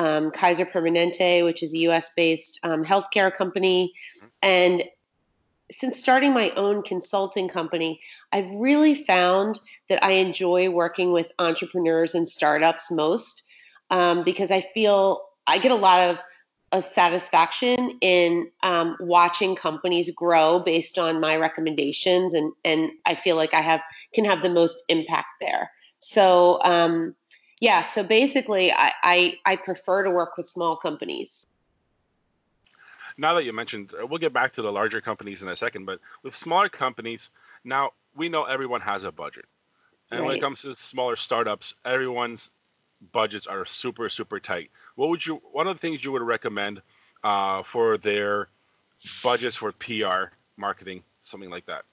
um, 0.00 0.30
Kaiser 0.30 0.64
Permanente, 0.64 1.45
which 1.45 1.62
is 1.62 1.75
a 1.75 1.78
US 1.90 2.11
based 2.16 2.59
um, 2.62 2.83
healthcare 2.83 3.33
company. 3.33 3.92
Mm-hmm. 4.16 4.26
And 4.42 4.85
since 5.71 6.00
starting 6.00 6.33
my 6.33 6.50
own 6.52 6.83
consulting 6.83 7.49
company, 7.49 8.00
I've 8.33 8.50
really 8.50 8.95
found 8.95 9.61
that 9.90 10.02
I 10.02 10.12
enjoy 10.12 10.71
working 10.71 11.12
with 11.12 11.30
entrepreneurs 11.38 12.14
and 12.14 12.26
startups 12.26 12.90
most 12.90 13.42
um, 13.90 14.25
because 14.25 14.50
I 14.50 14.62
feel 14.62 15.28
I 15.47 15.59
get 15.59 15.71
a 15.71 15.76
lot 15.76 16.09
of 16.09 16.19
a 16.73 16.80
satisfaction 16.80 17.99
in 18.00 18.49
um, 18.62 18.97
watching 19.00 19.54
companies 19.54 20.11
grow 20.14 20.61
based 20.61 20.99
on 20.99 21.21
my 21.21 21.37
recommendations 21.37 22.33
and 22.33 22.52
and 22.64 22.90
I 23.04 23.16
feel 23.16 23.37
like 23.37 23.52
I 23.52 23.61
have 23.61 23.80
can 24.14 24.25
have 24.25 24.42
the 24.42 24.49
most 24.49 24.83
impact 24.88 25.28
there. 25.40 25.71
So 25.99 26.59
um, 26.62 27.14
yeah, 27.61 27.83
so 27.83 28.02
basically, 28.02 28.73
I, 28.73 28.93
I, 29.02 29.38
I 29.45 29.57
prefer 29.57 30.02
to 30.02 30.11
work 30.11 30.37
with 30.37 30.49
small 30.49 30.76
companies. 30.76 31.47
Now 33.19 33.35
that 33.35 33.45
you 33.45 33.52
mentioned, 33.52 33.93
uh, 33.93 34.07
we'll 34.07 34.19
get 34.19 34.33
back 34.33 34.52
to 34.52 34.62
the 34.62 34.73
larger 34.73 35.02
companies 35.02 35.43
in 35.43 35.49
a 35.50 35.57
second, 35.57 35.85
but 35.85 36.00
with 36.23 36.35
smaller 36.35 36.71
companies, 36.71 37.31
now 37.64 37.90
we 38.14 38.31
know 38.31 38.45
everyone 38.45 38.81
has 38.81 39.05
a 39.05 39.12
budget. 39.12 39.45
And 40.11 40.21
right. 40.21 40.26
when 40.26 40.37
it 40.37 40.40
comes 40.40 40.62
to 40.62 40.75
smaller 40.75 41.17
startups, 41.17 41.75
everyone's 41.85 42.50
budgets 43.12 43.47
are 43.47 43.64
super, 43.67 44.09
super 44.09 44.40
tight. 44.40 44.71
What 44.95 45.11
would 45.11 45.25
you, 45.25 45.43
one 45.52 45.67
of 45.67 45.76
the 45.76 45.81
things 45.81 46.02
you 46.02 46.12
would 46.12 46.23
recommend 46.23 46.81
uh, 47.23 47.62
for 47.62 47.99
their 47.99 48.49
budgets 49.23 49.57
for 49.57 49.73
PR, 49.73 50.35
marketing, 50.57 51.02
something 51.23 51.50
like 51.50 51.67
that? 51.67 51.85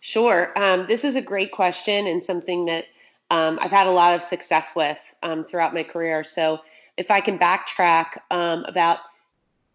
Sure. 0.00 0.52
Um, 0.56 0.86
this 0.86 1.04
is 1.04 1.16
a 1.16 1.20
great 1.20 1.50
question 1.50 2.06
and 2.06 2.22
something 2.22 2.66
that 2.66 2.86
um, 3.30 3.58
I've 3.60 3.70
had 3.70 3.86
a 3.86 3.90
lot 3.90 4.14
of 4.14 4.22
success 4.22 4.74
with 4.76 5.14
um, 5.22 5.44
throughout 5.44 5.74
my 5.74 5.82
career. 5.82 6.22
So 6.22 6.60
if 6.96 7.10
I 7.10 7.20
can 7.20 7.38
backtrack, 7.38 8.18
um, 8.30 8.64
about 8.66 9.00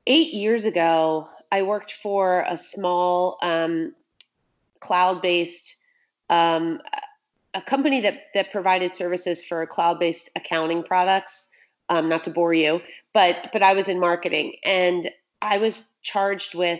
eight 0.08 0.34
years 0.34 0.66
ago, 0.66 1.28
I 1.52 1.62
worked 1.62 1.94
for 1.94 2.46
a 2.48 2.58
small 2.58 3.38
um, 3.42 3.94
cloud-based 4.80 5.78
um, 6.30 6.80
a 7.54 7.62
company 7.62 8.00
that 8.00 8.28
that 8.34 8.52
provided 8.52 8.96
services 8.96 9.44
for 9.44 9.66
cloud-based 9.66 10.30
accounting 10.36 10.84
products. 10.84 11.48
Um, 11.90 12.08
not 12.08 12.24
to 12.24 12.30
bore 12.30 12.54
you, 12.54 12.82
but 13.14 13.50
but 13.52 13.62
I 13.62 13.74
was 13.74 13.90
in 13.90 14.00
marketing 14.00 14.56
and 14.64 15.12
I 15.42 15.58
was 15.58 15.84
charged 16.02 16.56
with 16.56 16.80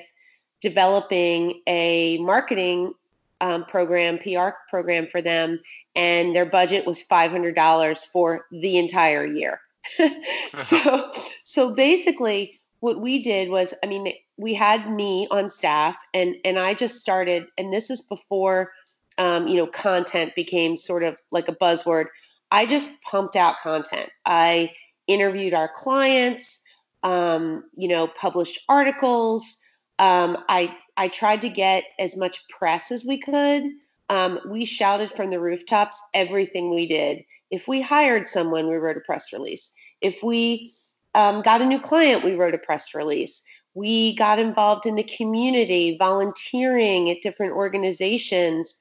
developing 0.62 1.62
a 1.68 2.18
marketing 2.20 2.94
um, 3.42 3.66
program, 3.66 4.20
PR 4.20 4.50
program 4.70 5.08
for 5.08 5.22
them, 5.22 5.60
and 5.96 6.36
their 6.36 6.46
budget 6.46 6.86
was 6.86 7.02
five 7.02 7.32
hundred 7.32 7.56
dollars 7.56 8.06
for 8.06 8.46
the 8.52 8.78
entire 8.78 9.26
year. 9.26 9.60
so, 10.54 11.12
so 11.44 11.74
basically, 11.74 12.60
what 12.80 13.02
we 13.02 13.22
did 13.22 13.50
was, 13.50 13.74
I 13.84 13.88
mean, 13.88 14.14
we 14.38 14.54
had 14.54 14.90
me 14.90 15.28
on 15.32 15.50
staff, 15.50 15.98
and 16.14 16.36
and 16.46 16.58
I 16.60 16.76
just 16.76 17.02
started, 17.02 17.48
and 17.58 17.74
this 17.74 17.90
is 17.90 18.02
before, 18.02 18.72
um, 19.18 19.48
you 19.48 19.58
know, 19.58 19.68
content 19.68 20.34
became 20.36 20.78
sort 20.78 21.04
of 21.04 21.18
like 21.32 21.50
a 21.50 21.56
buzzword. 21.56 22.06
I 22.52 22.66
just 22.66 22.92
pumped 23.02 23.36
out 23.36 23.60
content. 23.62 24.10
I 24.26 24.72
interviewed 25.08 25.54
our 25.54 25.72
clients, 25.74 26.60
um, 27.04 27.64
you 27.76 27.88
know, 27.88 28.08
published 28.08 28.60
articles. 28.70 29.58
Um, 30.00 30.44
I 30.50 30.76
I 31.02 31.08
tried 31.08 31.42
to 31.42 31.50
get 31.50 31.86
as 31.98 32.16
much 32.16 32.48
press 32.48 32.92
as 32.92 33.06
we 33.06 33.18
could. 33.18 33.64
Um, 34.10 34.40
we 34.48 34.66
shouted 34.66 35.12
from 35.12 35.32
the 35.32 35.40
rooftops 35.40 36.00
everything 36.14 36.76
we 36.76 36.86
did. 36.86 37.24
If 37.50 37.68
we 37.68 37.82
hired 37.82 38.28
someone, 38.28 38.70
we 38.70 38.76
wrote 38.76 38.98
a 38.98 39.00
press 39.00 39.34
release. 39.34 39.72
If 40.02 40.22
we 40.22 40.72
um, 41.16 41.42
got 41.42 41.60
a 41.60 41.66
new 41.66 41.80
client, 41.80 42.24
we 42.24 42.36
wrote 42.36 42.54
a 42.54 42.60
press 42.60 42.94
release. 42.94 43.42
We 43.74 44.16
got 44.16 44.38
involved 44.38 44.86
in 44.86 44.94
the 44.94 45.10
community, 45.18 45.98
volunteering 45.98 47.10
at 47.10 47.22
different 47.24 47.54
organizations. 47.54 48.76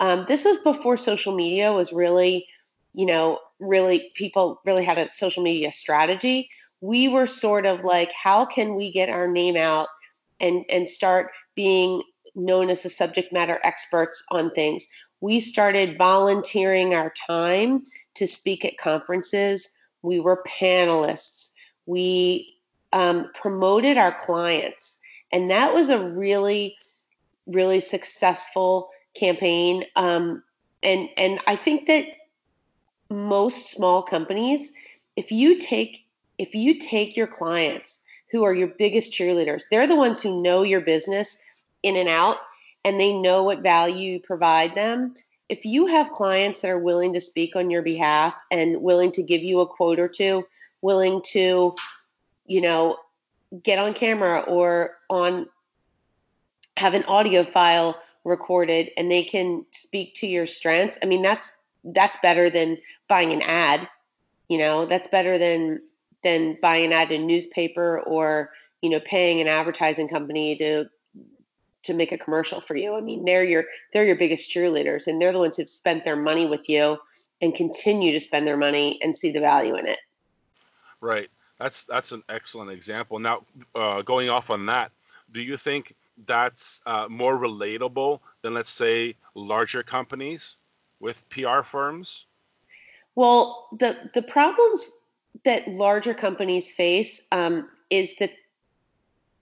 Um, 0.00 0.24
this 0.28 0.46
was 0.46 0.56
before 0.56 0.96
social 0.96 1.36
media 1.36 1.74
was 1.74 1.92
really, 1.92 2.46
you 2.94 3.04
know, 3.04 3.38
really 3.60 4.12
people 4.14 4.62
really 4.64 4.84
had 4.84 4.96
a 4.96 5.10
social 5.10 5.42
media 5.42 5.70
strategy. 5.70 6.48
We 6.80 7.06
were 7.06 7.26
sort 7.26 7.66
of 7.66 7.84
like, 7.84 8.12
how 8.12 8.46
can 8.46 8.76
we 8.76 8.90
get 8.90 9.10
our 9.10 9.28
name 9.28 9.58
out 9.58 9.88
and 10.40 10.64
and 10.70 10.88
start 10.88 11.32
being 11.54 12.02
known 12.34 12.70
as 12.70 12.82
the 12.82 12.90
subject 12.90 13.32
matter 13.32 13.58
experts 13.64 14.22
on 14.30 14.50
things. 14.50 14.86
We 15.20 15.40
started 15.40 15.96
volunteering 15.96 16.94
our 16.94 17.12
time 17.26 17.84
to 18.14 18.26
speak 18.26 18.64
at 18.64 18.76
conferences. 18.76 19.70
We 20.02 20.20
were 20.20 20.44
panelists. 20.46 21.50
We 21.86 22.54
um, 22.92 23.30
promoted 23.34 23.96
our 23.96 24.12
clients. 24.12 24.98
And 25.32 25.50
that 25.50 25.74
was 25.74 25.88
a 25.88 26.02
really, 26.02 26.76
really 27.46 27.80
successful 27.80 28.90
campaign. 29.14 29.84
Um, 29.96 30.42
and, 30.82 31.08
and 31.16 31.40
I 31.46 31.56
think 31.56 31.86
that 31.86 32.04
most 33.10 33.70
small 33.70 34.02
companies, 34.02 34.72
if 35.16 35.32
you 35.32 35.58
take 35.58 36.02
if 36.38 36.54
you 36.54 36.78
take 36.78 37.16
your 37.16 37.26
clients 37.26 38.00
who 38.30 38.44
are 38.44 38.54
your 38.54 38.68
biggest 38.68 39.12
cheerleaders. 39.12 39.64
They're 39.70 39.86
the 39.86 39.96
ones 39.96 40.20
who 40.20 40.42
know 40.42 40.62
your 40.62 40.80
business 40.80 41.38
in 41.82 41.96
and 41.96 42.08
out 42.08 42.38
and 42.84 43.00
they 43.00 43.12
know 43.12 43.42
what 43.42 43.62
value 43.62 44.12
you 44.12 44.20
provide 44.20 44.74
them. 44.74 45.14
If 45.48 45.64
you 45.64 45.86
have 45.86 46.12
clients 46.12 46.60
that 46.60 46.70
are 46.70 46.78
willing 46.78 47.12
to 47.12 47.20
speak 47.20 47.54
on 47.54 47.70
your 47.70 47.82
behalf 47.82 48.34
and 48.50 48.82
willing 48.82 49.12
to 49.12 49.22
give 49.22 49.42
you 49.42 49.60
a 49.60 49.66
quote 49.66 49.98
or 49.98 50.08
two, 50.08 50.44
willing 50.82 51.22
to, 51.30 51.74
you 52.46 52.60
know, 52.60 52.98
get 53.62 53.78
on 53.78 53.94
camera 53.94 54.40
or 54.40 54.98
on 55.08 55.48
have 56.76 56.94
an 56.94 57.04
audio 57.04 57.42
file 57.42 57.98
recorded 58.24 58.90
and 58.96 59.10
they 59.10 59.22
can 59.22 59.64
speak 59.72 60.14
to 60.14 60.26
your 60.26 60.46
strengths. 60.46 60.98
I 61.02 61.06
mean, 61.06 61.22
that's 61.22 61.52
that's 61.84 62.16
better 62.22 62.50
than 62.50 62.78
buying 63.08 63.32
an 63.32 63.42
ad. 63.42 63.88
You 64.48 64.58
know, 64.58 64.84
that's 64.84 65.08
better 65.08 65.38
than 65.38 65.80
than 66.26 66.58
buying 66.60 66.86
an 66.86 66.92
ad 66.92 67.12
in 67.12 67.24
newspaper 67.24 68.00
or 68.00 68.50
you 68.82 68.90
know 68.90 68.98
paying 68.98 69.40
an 69.40 69.46
advertising 69.46 70.08
company 70.08 70.56
to 70.56 70.86
to 71.84 71.94
make 71.94 72.10
a 72.10 72.18
commercial 72.18 72.60
for 72.60 72.74
you. 72.74 72.96
I 72.96 73.00
mean, 73.00 73.24
they're 73.24 73.44
your 73.44 73.64
they're 73.92 74.04
your 74.04 74.16
biggest 74.16 74.50
cheerleaders, 74.50 75.06
and 75.06 75.22
they're 75.22 75.30
the 75.30 75.38
ones 75.38 75.56
who've 75.56 75.68
spent 75.68 76.04
their 76.04 76.16
money 76.16 76.44
with 76.44 76.68
you 76.68 76.98
and 77.40 77.54
continue 77.54 78.10
to 78.10 78.18
spend 78.18 78.48
their 78.48 78.56
money 78.56 78.98
and 79.02 79.16
see 79.16 79.30
the 79.30 79.38
value 79.38 79.76
in 79.76 79.86
it. 79.86 80.00
Right. 81.00 81.30
That's 81.60 81.84
that's 81.84 82.10
an 82.10 82.24
excellent 82.28 82.72
example. 82.72 83.20
Now, 83.20 83.44
uh, 83.76 84.02
going 84.02 84.28
off 84.28 84.50
on 84.50 84.66
that, 84.66 84.90
do 85.30 85.40
you 85.40 85.56
think 85.56 85.94
that's 86.26 86.80
uh, 86.86 87.06
more 87.08 87.38
relatable 87.38 88.18
than, 88.42 88.54
let's 88.54 88.70
say, 88.70 89.14
larger 89.34 89.84
companies 89.84 90.56
with 90.98 91.28
PR 91.28 91.62
firms? 91.62 92.26
Well, 93.14 93.68
the 93.78 94.10
the 94.12 94.22
problems 94.22 94.90
that 95.44 95.68
larger 95.68 96.14
companies 96.14 96.70
face 96.70 97.20
um, 97.32 97.68
is 97.90 98.14
that 98.16 98.32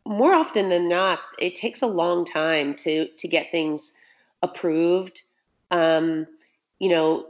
more 0.06 0.34
often 0.34 0.68
than 0.68 0.88
not, 0.88 1.20
it 1.38 1.56
takes 1.56 1.82
a 1.82 1.86
long 1.86 2.24
time 2.24 2.74
to 2.76 3.08
to 3.08 3.28
get 3.28 3.50
things 3.50 3.92
approved. 4.42 5.22
Um, 5.70 6.26
you 6.78 6.88
know, 6.88 7.26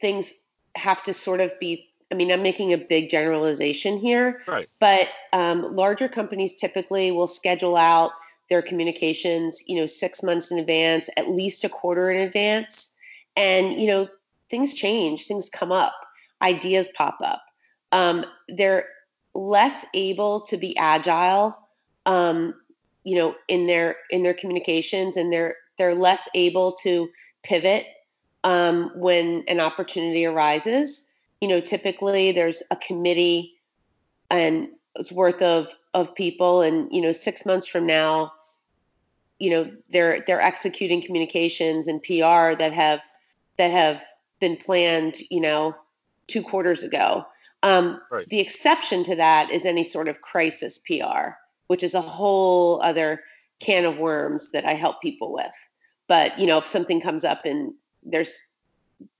things 0.00 0.34
have 0.76 1.02
to 1.04 1.14
sort 1.14 1.40
of 1.40 1.58
be. 1.60 1.88
I 2.12 2.14
mean, 2.14 2.30
I'm 2.30 2.42
making 2.42 2.72
a 2.72 2.78
big 2.78 3.10
generalization 3.10 3.98
here, 3.98 4.40
right? 4.46 4.68
But 4.78 5.08
um, 5.32 5.62
larger 5.62 6.08
companies 6.08 6.54
typically 6.54 7.10
will 7.10 7.26
schedule 7.26 7.76
out 7.76 8.12
their 8.48 8.62
communications, 8.62 9.60
you 9.66 9.78
know, 9.78 9.86
six 9.86 10.22
months 10.22 10.52
in 10.52 10.58
advance, 10.58 11.10
at 11.16 11.30
least 11.30 11.64
a 11.64 11.68
quarter 11.68 12.10
in 12.10 12.20
advance, 12.20 12.90
and 13.36 13.74
you 13.74 13.88
know, 13.88 14.08
things 14.48 14.72
change, 14.72 15.26
things 15.26 15.50
come 15.50 15.72
up, 15.72 15.94
ideas 16.42 16.88
pop 16.94 17.18
up. 17.22 17.42
Um, 17.92 18.24
they're 18.48 18.86
less 19.34 19.84
able 19.94 20.40
to 20.42 20.56
be 20.56 20.76
agile 20.76 21.56
um, 22.06 22.54
you 23.04 23.16
know, 23.16 23.34
in 23.48 23.66
their 23.66 23.96
in 24.10 24.22
their 24.22 24.34
communications, 24.34 25.16
and 25.16 25.32
they're 25.32 25.56
they're 25.76 25.94
less 25.94 26.28
able 26.34 26.72
to 26.72 27.08
pivot 27.42 27.86
um, 28.44 28.90
when 28.94 29.44
an 29.48 29.60
opportunity 29.60 30.24
arises. 30.24 31.04
You 31.40 31.48
know, 31.48 31.60
typically 31.60 32.32
there's 32.32 32.62
a 32.70 32.76
committee 32.76 33.52
and 34.30 34.68
it's 34.94 35.12
worth 35.12 35.42
of 35.42 35.68
of 35.92 36.14
people, 36.14 36.62
and 36.62 36.90
you 36.92 37.02
know, 37.02 37.12
six 37.12 37.44
months 37.44 37.66
from 37.66 37.86
now, 37.86 38.32
you 39.38 39.50
know, 39.50 39.70
they're 39.90 40.20
they're 40.26 40.40
executing 40.40 41.02
communications 41.02 41.86
and 41.88 42.02
PR 42.02 42.56
that 42.56 42.72
have 42.72 43.02
that 43.58 43.70
have 43.70 44.02
been 44.40 44.56
planned, 44.56 45.18
you 45.30 45.40
know, 45.40 45.74
two 46.26 46.42
quarters 46.42 46.82
ago. 46.82 47.24
Um, 47.66 48.00
right. 48.10 48.28
The 48.28 48.40
exception 48.40 49.02
to 49.04 49.16
that 49.16 49.50
is 49.50 49.66
any 49.66 49.84
sort 49.84 50.08
of 50.08 50.20
crisis 50.20 50.78
PR 50.78 51.34
which 51.66 51.82
is 51.82 51.94
a 51.94 52.00
whole 52.00 52.80
other 52.82 53.22
can 53.60 53.84
of 53.84 53.98
worms 53.98 54.50
that 54.52 54.64
I 54.64 54.74
help 54.74 55.00
people 55.00 55.32
with. 55.32 55.54
But, 56.08 56.38
you 56.38 56.46
know, 56.46 56.58
if 56.58 56.66
something 56.66 57.00
comes 57.00 57.24
up 57.24 57.44
and 57.44 57.72
there's, 58.02 58.42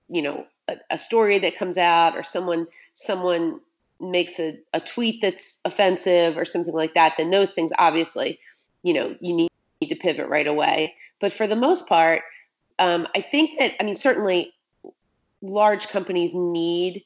you 0.09 0.21
know, 0.21 0.45
a, 0.67 0.77
a 0.91 0.97
story 0.97 1.39
that 1.39 1.57
comes 1.57 1.77
out 1.77 2.15
or 2.15 2.23
someone, 2.23 2.67
someone 2.93 3.59
makes 3.99 4.39
a, 4.39 4.57
a 4.73 4.79
tweet 4.79 5.21
that's 5.21 5.57
offensive 5.65 6.37
or 6.37 6.45
something 6.45 6.73
like 6.73 6.93
that, 6.93 7.15
then 7.17 7.31
those 7.31 7.51
things 7.51 7.71
obviously, 7.79 8.39
you 8.83 8.93
know, 8.93 9.15
you 9.19 9.33
need 9.33 9.49
to 9.81 9.95
pivot 9.95 10.29
right 10.29 10.47
away. 10.47 10.95
But 11.19 11.33
for 11.33 11.47
the 11.47 11.55
most 11.55 11.87
part, 11.87 12.21
um, 12.79 13.07
I 13.15 13.21
think 13.21 13.59
that, 13.59 13.73
I 13.81 13.83
mean, 13.83 13.95
certainly 13.95 14.53
large 15.41 15.89
companies 15.89 16.31
need 16.33 17.03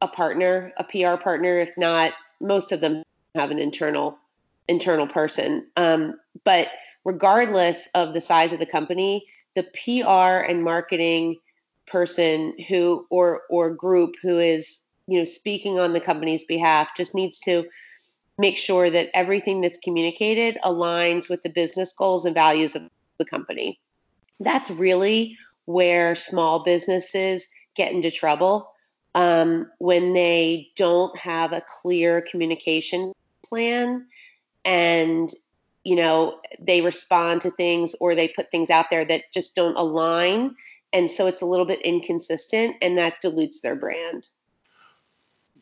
a 0.00 0.08
partner, 0.08 0.72
a 0.76 0.84
PR 0.84 1.20
partner. 1.20 1.58
If 1.58 1.70
not, 1.76 2.12
most 2.40 2.72
of 2.72 2.80
them 2.80 3.02
have 3.34 3.50
an 3.50 3.58
internal 3.58 4.18
internal 4.68 5.06
person. 5.06 5.66
Um, 5.76 6.14
but 6.44 6.68
regardless 7.04 7.88
of 7.94 8.14
the 8.14 8.20
size 8.20 8.52
of 8.52 8.58
the 8.58 8.66
company, 8.66 9.24
the 9.54 9.62
PR 9.62 10.44
and 10.44 10.62
marketing 10.62 11.36
person 11.86 12.54
who 12.68 13.06
or 13.10 13.42
or 13.48 13.70
group 13.70 14.16
who 14.22 14.38
is 14.38 14.80
you 15.06 15.16
know 15.16 15.24
speaking 15.24 15.78
on 15.78 15.92
the 15.92 16.00
company's 16.00 16.44
behalf 16.44 16.96
just 16.96 17.14
needs 17.14 17.38
to 17.38 17.64
make 18.38 18.56
sure 18.56 18.90
that 18.90 19.08
everything 19.14 19.60
that's 19.60 19.78
communicated 19.78 20.58
aligns 20.64 21.30
with 21.30 21.42
the 21.42 21.48
business 21.48 21.92
goals 21.92 22.26
and 22.26 22.34
values 22.34 22.74
of 22.74 22.82
the 23.18 23.24
company. 23.24 23.80
That's 24.40 24.70
really 24.70 25.38
where 25.64 26.14
small 26.14 26.62
businesses 26.62 27.48
get 27.74 27.92
into 27.92 28.10
trouble 28.10 28.70
um, 29.16 29.70
when 29.78 30.12
they 30.12 30.68
don't 30.76 31.16
have 31.16 31.52
a 31.52 31.62
clear 31.66 32.20
communication 32.20 33.12
plan 33.44 34.06
and 34.64 35.30
you 35.84 35.96
know 35.96 36.38
they 36.60 36.82
respond 36.82 37.40
to 37.40 37.50
things 37.52 37.96
or 37.98 38.14
they 38.14 38.28
put 38.28 38.50
things 38.50 38.68
out 38.68 38.90
there 38.90 39.04
that 39.06 39.32
just 39.32 39.56
don't 39.56 39.76
align. 39.76 40.54
And 40.92 41.10
so 41.10 41.26
it's 41.26 41.42
a 41.42 41.46
little 41.46 41.66
bit 41.66 41.80
inconsistent 41.80 42.76
and 42.80 42.96
that 42.98 43.20
dilutes 43.20 43.60
their 43.60 43.74
brand. 43.74 44.28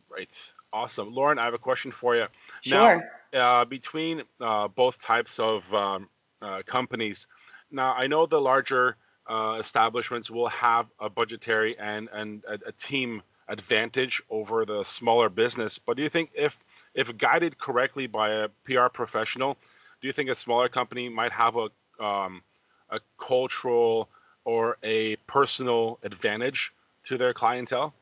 Right. 0.08 0.36
Awesome. 0.72 1.14
Lauren 1.14 1.38
i 1.38 1.44
have 1.44 1.54
a 1.54 1.58
question 1.58 1.92
for 1.92 2.16
you. 2.16 2.26
Sure. 2.60 3.08
now, 3.32 3.60
uh, 3.60 3.64
between 3.64 4.22
uh, 4.40 4.66
both 4.66 5.00
types 5.00 5.38
of 5.38 5.72
um, 5.72 6.08
uh, 6.42 6.62
companies 6.66 7.28
now 7.70 7.94
i 7.94 8.06
know 8.06 8.26
the 8.26 8.40
larger 8.40 8.96
uh, 9.26 9.56
establishments 9.58 10.30
will 10.30 10.48
have 10.48 10.86
a 11.00 11.08
budgetary 11.08 11.78
and 11.78 12.08
and 12.12 12.44
a, 12.46 12.58
a 12.66 12.72
team 12.72 13.22
advantage 13.48 14.22
over 14.30 14.64
the 14.64 14.82
smaller 14.84 15.28
business 15.28 15.78
but 15.78 15.96
do 15.96 16.02
you 16.02 16.08
think 16.08 16.30
if 16.34 16.58
if 16.94 17.16
guided 17.18 17.58
correctly 17.58 18.06
by 18.06 18.30
a 18.30 18.48
PR 18.64 18.86
professional, 18.86 19.56
do 20.00 20.06
you 20.06 20.12
think 20.12 20.30
a 20.30 20.34
smaller 20.34 20.68
company 20.68 21.08
might 21.08 21.32
have 21.32 21.56
a 21.56 22.04
um, 22.04 22.42
a 22.90 23.00
cultural 23.18 24.08
or 24.44 24.78
a 24.82 25.16
personal 25.26 25.98
advantage 26.02 26.72
to 27.04 27.16
their 27.16 27.32
clientele? 27.32 27.94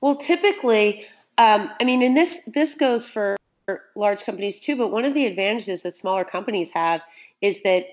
Well, 0.00 0.16
typically, 0.16 1.06
um, 1.38 1.70
I 1.80 1.84
mean, 1.84 2.02
and 2.02 2.16
this 2.16 2.40
this 2.46 2.74
goes 2.74 3.08
for 3.08 3.36
large 3.94 4.24
companies 4.24 4.60
too. 4.60 4.76
But 4.76 4.90
one 4.90 5.04
of 5.04 5.14
the 5.14 5.26
advantages 5.26 5.82
that 5.82 5.96
smaller 5.96 6.24
companies 6.24 6.70
have 6.72 7.02
is 7.40 7.62
that 7.62 7.86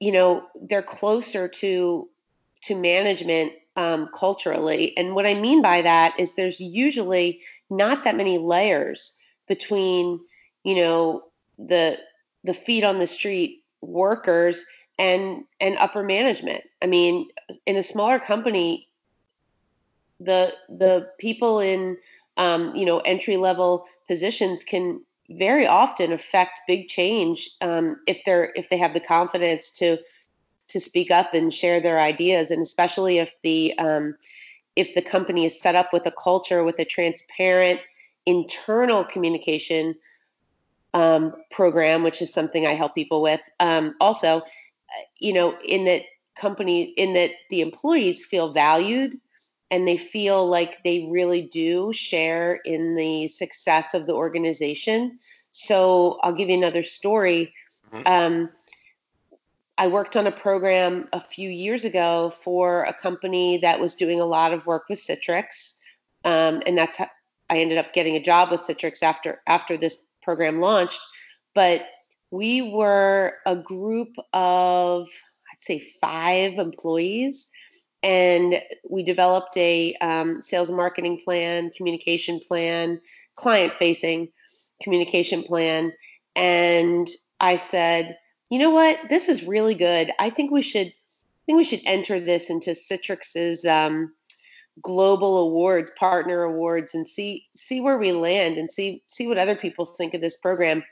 you 0.00 0.12
know 0.12 0.44
they're 0.60 0.82
closer 0.82 1.48
to 1.48 2.08
to 2.62 2.74
management 2.76 3.52
um, 3.76 4.08
culturally. 4.14 4.96
And 4.96 5.14
what 5.14 5.26
I 5.26 5.34
mean 5.34 5.62
by 5.62 5.82
that 5.82 6.18
is 6.18 6.34
there's 6.34 6.60
usually 6.60 7.40
not 7.70 8.04
that 8.04 8.16
many 8.16 8.38
layers 8.38 9.16
between 9.48 10.20
you 10.64 10.76
know 10.76 11.24
the 11.58 11.98
the 12.44 12.54
feet 12.54 12.84
on 12.84 12.98
the 12.98 13.06
street 13.06 13.62
workers 13.80 14.64
and 14.98 15.44
and 15.60 15.76
upper 15.78 16.02
management 16.02 16.62
i 16.82 16.86
mean 16.86 17.28
in 17.66 17.76
a 17.76 17.82
smaller 17.82 18.18
company 18.18 18.88
the 20.20 20.54
the 20.68 21.08
people 21.18 21.58
in 21.58 21.96
um, 22.36 22.74
you 22.74 22.86
know 22.86 23.00
entry 23.00 23.36
level 23.36 23.84
positions 24.08 24.64
can 24.64 25.02
very 25.30 25.66
often 25.66 26.12
affect 26.12 26.60
big 26.66 26.88
change 26.88 27.50
um, 27.60 27.96
if 28.06 28.20
they're 28.24 28.52
if 28.54 28.70
they 28.70 28.76
have 28.76 28.94
the 28.94 29.00
confidence 29.00 29.70
to 29.70 29.98
to 30.72 30.80
speak 30.80 31.10
up 31.10 31.34
and 31.34 31.52
share 31.52 31.80
their 31.80 32.00
ideas 32.00 32.50
and 32.50 32.62
especially 32.62 33.18
if 33.18 33.34
the 33.42 33.76
um, 33.78 34.14
if 34.74 34.94
the 34.94 35.02
company 35.02 35.44
is 35.44 35.60
set 35.60 35.74
up 35.74 35.92
with 35.92 36.06
a 36.06 36.12
culture 36.12 36.64
with 36.64 36.78
a 36.78 36.84
transparent 36.84 37.80
internal 38.26 39.04
communication 39.04 39.94
um, 40.94 41.34
program, 41.50 42.02
which 42.02 42.20
is 42.20 42.32
something 42.32 42.66
I 42.66 42.74
help 42.74 42.94
people 42.94 43.22
with. 43.22 43.40
Um, 43.60 43.94
also, 44.00 44.38
uh, 44.38 44.42
you 45.18 45.32
know, 45.32 45.56
in 45.64 45.84
that 45.86 46.02
company, 46.36 46.84
in 46.96 47.14
that 47.14 47.30
the 47.50 47.60
employees 47.60 48.24
feel 48.24 48.52
valued 48.52 49.18
and 49.70 49.88
they 49.88 49.96
feel 49.96 50.46
like 50.46 50.82
they 50.84 51.08
really 51.10 51.42
do 51.42 51.92
share 51.92 52.60
in 52.64 52.94
the 52.94 53.28
success 53.28 53.94
of 53.94 54.06
the 54.06 54.14
organization. 54.14 55.18
So 55.52 56.18
I'll 56.22 56.34
give 56.34 56.50
you 56.50 56.56
another 56.56 56.82
story. 56.82 57.54
Mm-hmm. 57.92 58.46
I 59.78 59.86
worked 59.86 60.16
on 60.16 60.26
a 60.26 60.32
program 60.32 61.08
a 61.12 61.20
few 61.20 61.48
years 61.48 61.84
ago 61.84 62.30
for 62.30 62.82
a 62.84 62.92
company 62.92 63.58
that 63.58 63.80
was 63.80 63.94
doing 63.94 64.20
a 64.20 64.26
lot 64.26 64.52
of 64.52 64.66
work 64.66 64.84
with 64.88 65.00
Citrix. 65.00 65.74
Um, 66.24 66.62
and 66.66 66.76
that's 66.76 66.98
how 66.98 67.08
I 67.50 67.58
ended 67.58 67.78
up 67.78 67.92
getting 67.92 68.14
a 68.16 68.22
job 68.22 68.50
with 68.50 68.60
Citrix 68.60 69.02
after 69.02 69.42
after 69.46 69.76
this 69.76 69.98
program 70.22 70.60
launched. 70.60 71.00
But 71.54 71.86
we 72.30 72.62
were 72.62 73.34
a 73.46 73.56
group 73.56 74.14
of 74.32 75.08
I'd 75.52 75.62
say 75.62 75.80
five 76.00 76.54
employees, 76.54 77.48
and 78.02 78.62
we 78.88 79.02
developed 79.02 79.56
a 79.56 79.94
um, 80.00 80.42
sales 80.42 80.68
and 80.68 80.76
marketing 80.76 81.20
plan, 81.22 81.70
communication 81.76 82.40
plan, 82.40 83.00
client 83.36 83.74
facing 83.74 84.28
communication 84.82 85.42
plan, 85.42 85.92
and 86.34 87.08
I 87.40 87.56
said, 87.56 88.16
you 88.52 88.58
know 88.58 88.68
what, 88.68 88.98
this 89.08 89.30
is 89.30 89.46
really 89.46 89.74
good. 89.74 90.12
I 90.18 90.28
think 90.28 90.50
we 90.50 90.60
should 90.60 90.88
I 90.88 91.42
think 91.46 91.56
we 91.56 91.64
should 91.64 91.80
enter 91.86 92.20
this 92.20 92.50
into 92.50 92.72
Citrix's 92.72 93.64
um, 93.64 94.12
global 94.82 95.38
awards, 95.38 95.90
partner 95.98 96.42
awards, 96.42 96.94
and 96.94 97.08
see 97.08 97.46
see 97.56 97.80
where 97.80 97.96
we 97.96 98.12
land 98.12 98.58
and 98.58 98.70
see 98.70 99.02
see 99.06 99.26
what 99.26 99.38
other 99.38 99.56
people 99.56 99.86
think 99.86 100.12
of 100.12 100.20
this 100.20 100.36
program. 100.36 100.84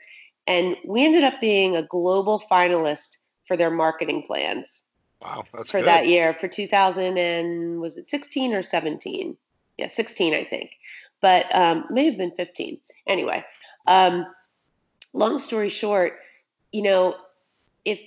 and 0.47 0.75
we 0.87 1.05
ended 1.05 1.23
up 1.23 1.39
being 1.39 1.75
a 1.75 1.83
global 1.83 2.41
finalist 2.51 3.17
for 3.45 3.55
their 3.55 3.69
marketing 3.69 4.23
plans. 4.23 4.83
Wow, 5.21 5.43
that's 5.53 5.69
for 5.69 5.81
good. 5.81 5.87
that 5.87 6.07
year 6.07 6.33
for 6.33 6.47
2000 6.47 7.19
and 7.19 7.79
was 7.79 7.95
it 7.95 8.09
16 8.09 8.55
or 8.55 8.63
17? 8.63 9.37
Yeah, 9.77 9.85
16, 9.85 10.33
I 10.33 10.45
think, 10.45 10.71
but 11.21 11.45
um, 11.55 11.85
may 11.91 12.05
have 12.05 12.17
been 12.17 12.31
15. 12.31 12.79
Anyway, 13.05 13.45
um, 13.85 14.25
long 15.13 15.37
story 15.37 15.69
short, 15.69 16.13
you 16.71 16.81
know, 16.81 17.13
if 17.85 18.01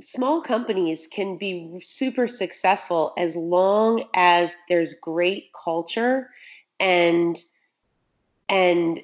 small 0.00 0.40
companies 0.40 1.06
can 1.06 1.36
be 1.36 1.78
super 1.82 2.26
successful 2.26 3.12
as 3.18 3.36
long 3.36 4.04
as 4.14 4.56
there's 4.68 4.94
great 4.94 5.50
culture 5.52 6.30
and 6.80 7.44
and 8.48 9.02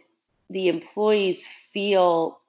the 0.51 0.69
employees 0.69 1.47
feel 1.47 2.41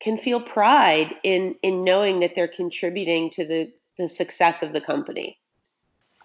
can 0.00 0.18
feel 0.18 0.40
pride 0.40 1.14
in 1.22 1.54
in 1.62 1.84
knowing 1.84 2.20
that 2.20 2.34
they're 2.34 2.48
contributing 2.48 3.30
to 3.30 3.44
the 3.44 3.72
the 3.98 4.08
success 4.08 4.62
of 4.62 4.72
the 4.72 4.80
company. 4.80 5.38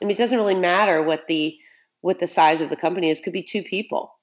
I 0.02 0.06
mean, 0.06 0.12
it 0.12 0.18
doesn't 0.18 0.38
really 0.38 0.56
matter 0.56 1.04
what 1.04 1.28
the 1.28 1.58
what 2.02 2.20
the 2.20 2.28
size 2.28 2.62
of 2.62 2.70
the 2.70 2.76
company 2.76 3.10
is. 3.10 3.20
Could 3.20 3.34
be 3.34 3.44
two 3.44 3.64
people, 3.64 4.16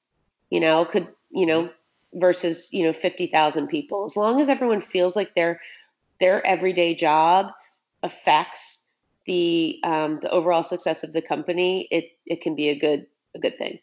you 0.51 0.61
know. 0.61 0.85
Could 0.85 1.09
you 1.31 1.47
know 1.47 1.64
mm-hmm. 1.64 2.20
versus 2.20 2.73
you 2.73 2.83
know 2.83 2.92
fifty 2.92 3.27
thousand 3.27 3.68
people. 3.68 4.05
As 4.05 4.16
long 4.16 4.40
as 4.40 4.49
everyone 4.49 4.81
feels 4.81 5.16
like 5.16 5.35
their 5.35 5.61
their 6.20 6.46
everyday 6.46 6.94
job 6.94 7.48
affects 8.03 8.81
the 9.27 9.81
um, 9.85 10.20
the 10.20 10.31
overall 10.31 10.62
success 10.62 11.03
of 11.03 11.12
the 11.12 11.22
company, 11.22 11.88
it 11.90 12.11
it 12.27 12.40
can 12.40 12.55
be 12.55 12.68
a 12.68 12.79
good 12.79 13.07
a 13.35 13.38
good 13.38 13.59
thing. 13.59 13.79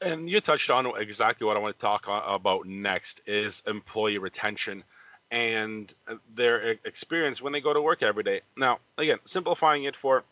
And 0.00 0.28
you 0.28 0.40
touched 0.40 0.70
on 0.70 0.86
exactly 1.00 1.46
what 1.46 1.56
I 1.56 1.60
want 1.60 1.78
to 1.78 1.80
talk 1.80 2.06
about 2.08 2.66
next 2.66 3.20
is 3.26 3.62
employee 3.66 4.18
retention 4.18 4.82
and 5.30 5.92
their 6.34 6.78
experience 6.84 7.40
when 7.40 7.52
they 7.52 7.60
go 7.60 7.72
to 7.72 7.80
work 7.80 8.02
every 8.02 8.24
day. 8.24 8.40
Now, 8.56 8.80
again, 8.98 9.18
simplifying 9.24 9.84
it 9.84 9.94
for 9.94 10.24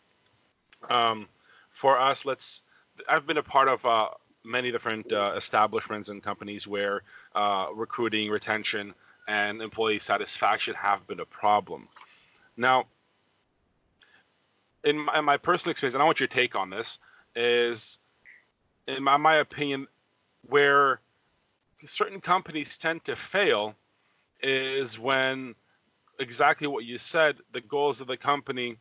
um, 0.89 1.27
for 1.69 1.99
us, 1.99 2.25
let's. 2.25 2.63
I've 3.07 3.25
been 3.25 3.37
a 3.37 3.43
part 3.43 3.67
of 3.67 3.85
uh, 3.85 4.09
many 4.43 4.71
different 4.71 5.11
uh, 5.11 5.33
establishments 5.35 6.09
and 6.09 6.21
companies 6.21 6.67
where 6.67 7.01
uh, 7.33 7.67
recruiting, 7.73 8.29
retention, 8.29 8.93
and 9.31 9.61
employee 9.61 9.97
satisfaction 9.97 10.75
have 10.75 11.07
been 11.07 11.21
a 11.21 11.25
problem. 11.25 11.87
Now, 12.57 12.87
in 14.83 14.97
my, 14.99 15.19
in 15.19 15.23
my 15.23 15.37
personal 15.37 15.71
experience, 15.71 15.95
and 15.95 16.01
I 16.01 16.05
want 16.05 16.19
your 16.19 16.27
take 16.27 16.53
on 16.53 16.69
this, 16.69 16.99
is 17.33 17.99
in 18.87 19.01
my, 19.01 19.15
my 19.15 19.35
opinion, 19.35 19.87
where 20.49 20.99
certain 21.85 22.19
companies 22.19 22.77
tend 22.77 23.05
to 23.05 23.15
fail 23.15 23.73
is 24.43 24.99
when 24.99 25.55
exactly 26.19 26.67
what 26.67 26.83
you 26.83 26.97
said 26.99 27.37
the 27.53 27.61
goals 27.61 28.01
of 28.01 28.07
the 28.07 28.17
company 28.17 28.75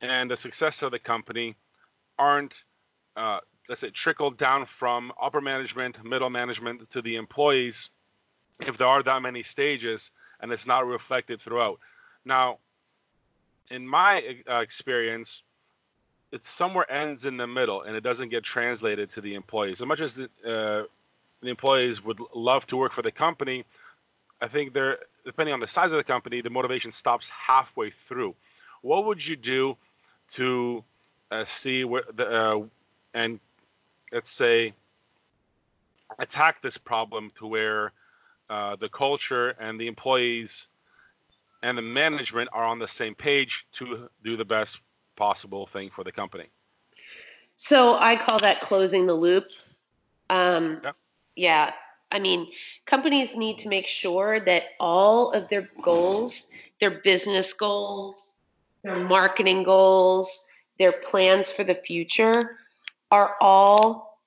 and 0.00 0.30
the 0.30 0.36
success 0.36 0.82
of 0.82 0.92
the 0.92 0.98
company 0.98 1.56
aren't 2.18 2.64
uh, 3.16 3.38
let's 3.68 3.80
say 3.80 3.90
trickled 3.90 4.36
down 4.38 4.64
from 4.66 5.12
upper 5.20 5.40
management 5.40 6.02
middle 6.04 6.30
management 6.30 6.88
to 6.90 7.02
the 7.02 7.16
employees 7.16 7.90
if 8.60 8.78
there 8.78 8.88
are 8.88 9.02
that 9.02 9.22
many 9.22 9.42
stages 9.42 10.10
and 10.40 10.52
it's 10.52 10.66
not 10.66 10.86
reflected 10.86 11.40
throughout 11.40 11.78
now 12.24 12.58
in 13.70 13.86
my 13.86 14.36
uh, 14.50 14.56
experience 14.56 15.42
it 16.32 16.44
somewhere 16.44 16.90
ends 16.90 17.26
in 17.26 17.36
the 17.36 17.46
middle 17.46 17.82
and 17.82 17.96
it 17.96 18.02
doesn't 18.02 18.28
get 18.28 18.42
translated 18.42 19.10
to 19.10 19.20
the 19.20 19.34
employees 19.34 19.80
as 19.80 19.86
much 19.86 20.00
as 20.00 20.14
the, 20.14 20.24
uh, 20.46 20.84
the 21.42 21.50
employees 21.50 22.04
would 22.04 22.18
love 22.34 22.66
to 22.66 22.76
work 22.76 22.92
for 22.92 23.02
the 23.02 23.12
company 23.12 23.64
I 24.40 24.48
think 24.48 24.74
they're 24.74 24.98
depending 25.24 25.54
on 25.54 25.60
the 25.60 25.66
size 25.66 25.92
of 25.92 25.96
the 25.96 26.04
company, 26.04 26.42
the 26.42 26.50
motivation 26.50 26.92
stops 26.92 27.30
halfway 27.30 27.90
through. 27.90 28.34
What 28.82 29.06
would 29.06 29.26
you 29.26 29.36
do 29.36 29.76
to 30.28 30.84
uh, 31.30 31.44
see 31.44 31.84
where 31.84 32.04
the 32.14 32.26
uh, 32.28 32.62
and 33.14 33.40
let's 34.12 34.30
say 34.30 34.74
attack 36.18 36.60
this 36.60 36.76
problem 36.76 37.32
to 37.36 37.46
where 37.46 37.92
uh, 38.50 38.76
the 38.76 38.88
culture 38.88 39.50
and 39.60 39.78
the 39.78 39.86
employees 39.86 40.68
and 41.62 41.78
the 41.78 41.82
management 41.82 42.48
are 42.52 42.64
on 42.64 42.78
the 42.78 42.88
same 42.88 43.14
page 43.14 43.66
to 43.72 44.08
do 44.22 44.36
the 44.36 44.44
best 44.44 44.80
possible 45.16 45.66
thing 45.66 45.90
for 45.90 46.04
the 46.04 46.12
company. 46.12 46.46
So 47.56 47.96
I 47.98 48.16
call 48.16 48.38
that 48.40 48.60
closing 48.60 49.06
the 49.06 49.14
loop. 49.14 49.46
Um, 50.28 50.80
yeah. 50.82 50.92
yeah. 51.36 51.72
I 52.12 52.18
mean, 52.18 52.48
companies 52.86 53.36
need 53.36 53.58
to 53.58 53.68
make 53.68 53.86
sure 53.86 54.40
that 54.40 54.64
all 54.78 55.30
of 55.32 55.48
their 55.48 55.68
goals, 55.82 56.48
their 56.80 57.00
business 57.02 57.52
goals, 57.52 58.34
their 58.82 58.96
marketing 58.96 59.62
goals, 59.62 60.44
their 60.78 60.92
plans 60.92 61.50
for 61.50 61.64
the 61.64 61.74
future 61.74 62.58
are 63.10 63.36
all 63.40 64.20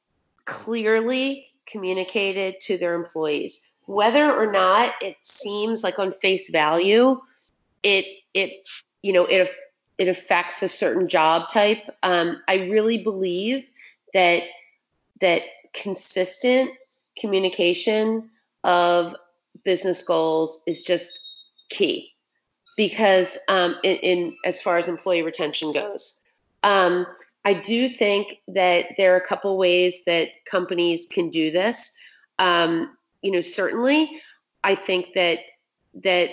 clearly 0.45 1.47
communicated 1.65 2.59
to 2.61 2.77
their 2.77 2.95
employees. 2.95 3.61
Whether 3.87 4.31
or 4.31 4.51
not 4.51 4.93
it 5.01 5.17
seems 5.23 5.83
like 5.83 5.97
on 5.99 6.11
face 6.11 6.49
value, 6.49 7.19
it 7.83 8.05
it 8.33 8.51
you 9.01 9.11
know 9.11 9.25
it 9.25 9.51
it 9.97 10.07
affects 10.07 10.61
a 10.61 10.67
certain 10.67 11.07
job 11.07 11.49
type. 11.49 11.89
Um, 12.03 12.41
I 12.47 12.67
really 12.69 12.99
believe 12.99 13.65
that 14.13 14.43
that 15.21 15.43
consistent 15.73 16.71
communication 17.19 18.29
of 18.63 19.15
business 19.63 20.03
goals 20.03 20.59
is 20.67 20.83
just 20.83 21.19
key 21.69 22.13
because 22.75 23.37
um, 23.47 23.75
in, 23.83 23.97
in, 23.97 24.35
as 24.45 24.61
far 24.61 24.77
as 24.77 24.87
employee 24.87 25.23
retention 25.23 25.71
goes 25.71 26.19
um, 26.63 27.05
i 27.45 27.53
do 27.53 27.89
think 27.89 28.39
that 28.47 28.87
there 28.97 29.13
are 29.13 29.17
a 29.17 29.27
couple 29.27 29.57
ways 29.57 29.99
that 30.05 30.29
companies 30.45 31.05
can 31.09 31.29
do 31.29 31.51
this 31.51 31.91
um, 32.39 32.96
you 33.27 33.33
know 33.33 33.41
certainly 33.41 34.21
i 34.63 34.73
think 34.73 35.13
that 35.13 35.39
that 35.93 36.29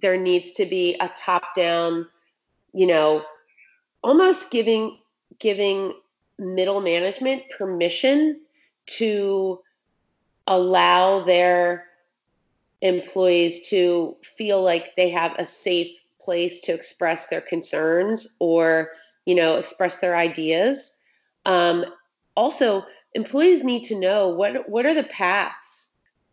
there 0.00 0.18
needs 0.18 0.52
to 0.52 0.66
be 0.66 0.96
a 0.98 1.08
top 1.16 1.54
down 1.54 2.04
you 2.74 2.84
know 2.84 3.22
almost 4.02 4.50
giving 4.50 4.98
giving 5.38 5.94
middle 6.40 6.80
management 6.80 7.44
permission 7.56 8.40
to 8.86 9.60
allow 10.48 11.22
their 11.24 11.84
employees 12.80 13.68
to 13.68 14.16
feel 14.36 14.60
like 14.60 14.96
they 14.96 15.08
have 15.08 15.32
a 15.38 15.46
safe 15.46 15.96
place 16.20 16.60
to 16.60 16.74
express 16.74 17.28
their 17.28 17.40
concerns 17.40 18.26
or 18.40 18.90
you 19.26 19.36
know 19.36 19.58
express 19.58 19.96
their 19.96 20.16
ideas. 20.16 20.96
Um, 21.46 21.84
also 22.36 22.84
employees 23.14 23.62
need 23.62 23.84
to 23.84 23.96
know 23.96 24.28
what 24.28 24.68
what 24.68 24.84
are 24.84 24.94
the 24.94 25.04
paths 25.04 25.81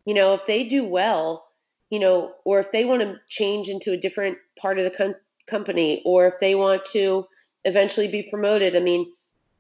you 0.10 0.14
know 0.14 0.34
if 0.34 0.46
they 0.48 0.64
do 0.64 0.84
well 0.84 1.46
you 1.90 2.00
know 2.00 2.34
or 2.46 2.60
if 2.60 2.72
they 2.72 2.84
want 2.86 3.02
to 3.02 3.16
change 3.28 3.70
into 3.70 3.92
a 3.92 3.98
different 4.06 4.38
part 4.60 4.78
of 4.80 4.84
the 4.84 4.96
com- 5.00 5.22
company 5.48 6.02
or 6.06 6.28
if 6.28 6.34
they 6.42 6.56
want 6.56 6.84
to 6.86 7.26
eventually 7.66 8.08
be 8.08 8.24
promoted 8.32 8.76
i 8.76 8.80
mean 8.80 9.06